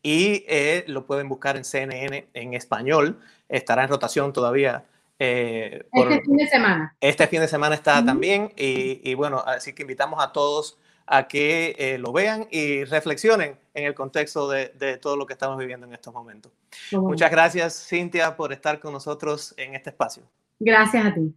y 0.03 0.45
lo 0.87 1.05
pueden 1.05 1.27
buscar 1.27 1.57
en 1.57 1.65
CNN 1.65 2.27
en 2.33 2.53
español, 2.53 3.19
estará 3.49 3.83
en 3.83 3.89
rotación 3.89 4.31
todavía 4.33 4.85
eh, 5.19 5.85
este 5.91 6.21
fin 6.21 6.37
de 6.37 6.47
semana. 6.47 6.95
Este 7.01 7.27
fin 7.27 7.41
de 7.41 7.47
semana 7.47 7.75
está 7.75 8.05
también 8.05 8.53
y, 8.55 9.13
bueno, 9.15 9.43
así 9.45 9.73
que 9.73 9.83
invitamos 9.83 10.23
a 10.23 10.31
todos 10.31 10.77
a 11.07 11.27
que 11.27 11.75
eh, 11.77 11.97
lo 11.97 12.11
vean 12.11 12.47
y 12.51 12.83
reflexionen 12.83 13.57
en 13.73 13.85
el 13.85 13.95
contexto 13.95 14.49
de, 14.49 14.99
todo 15.01 15.15
lo 15.15 15.25
que 15.25 15.33
estamos 15.33 15.57
viviendo 15.57 15.87
en 15.87 15.93
estos 15.93 16.13
momentos. 16.13 16.51
Muchas 16.91 17.31
gracias, 17.31 17.87
Cintia, 17.87 18.35
por 18.35 18.51
estar 18.51 18.79
con 18.79 18.93
nosotros 18.93 19.53
en 19.57 19.73
este 19.73 19.89
espacio. 19.91 20.23
Gracias 20.59 21.05
a 21.05 21.13
ti. 21.13 21.33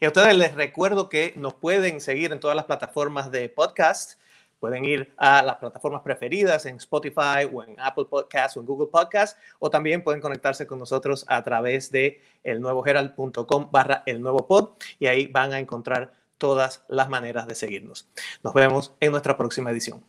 Y 0.00 0.04
a 0.04 0.08
ustedes 0.08 0.36
les 0.36 0.54
recuerdo 0.54 1.08
que 1.08 1.32
nos 1.36 1.54
pueden 1.54 2.00
seguir 2.00 2.32
en 2.32 2.40
todas 2.40 2.56
las 2.56 2.64
plataformas 2.64 3.30
de 3.30 3.48
podcast. 3.48 4.20
Pueden 4.60 4.84
ir 4.84 5.12
a 5.18 5.42
las 5.42 5.56
plataformas 5.56 6.00
preferidas 6.02 6.64
en 6.64 6.76
Spotify 6.76 7.46
o 7.52 7.62
en 7.62 7.78
Apple 7.78 8.06
Podcasts 8.08 8.56
o 8.56 8.60
en 8.60 8.66
Google 8.66 8.88
Podcasts 8.90 9.38
o 9.58 9.68
también 9.68 10.02
pueden 10.02 10.22
conectarse 10.22 10.66
con 10.66 10.78
nosotros 10.78 11.26
a 11.28 11.42
través 11.44 11.90
de 11.90 12.22
elnuevoherald.com 12.44 13.68
barra 13.70 14.02
el 14.06 14.22
nuevo 14.22 14.46
pod 14.46 14.70
y 14.98 15.06
ahí 15.06 15.26
van 15.26 15.52
a 15.52 15.58
encontrar 15.58 16.14
todas 16.38 16.84
las 16.88 17.08
maneras 17.08 17.46
de 17.46 17.54
seguirnos. 17.54 18.08
Nos 18.42 18.54
vemos 18.54 18.94
en 19.00 19.12
nuestra 19.12 19.36
próxima 19.36 19.70
edición. 19.70 20.04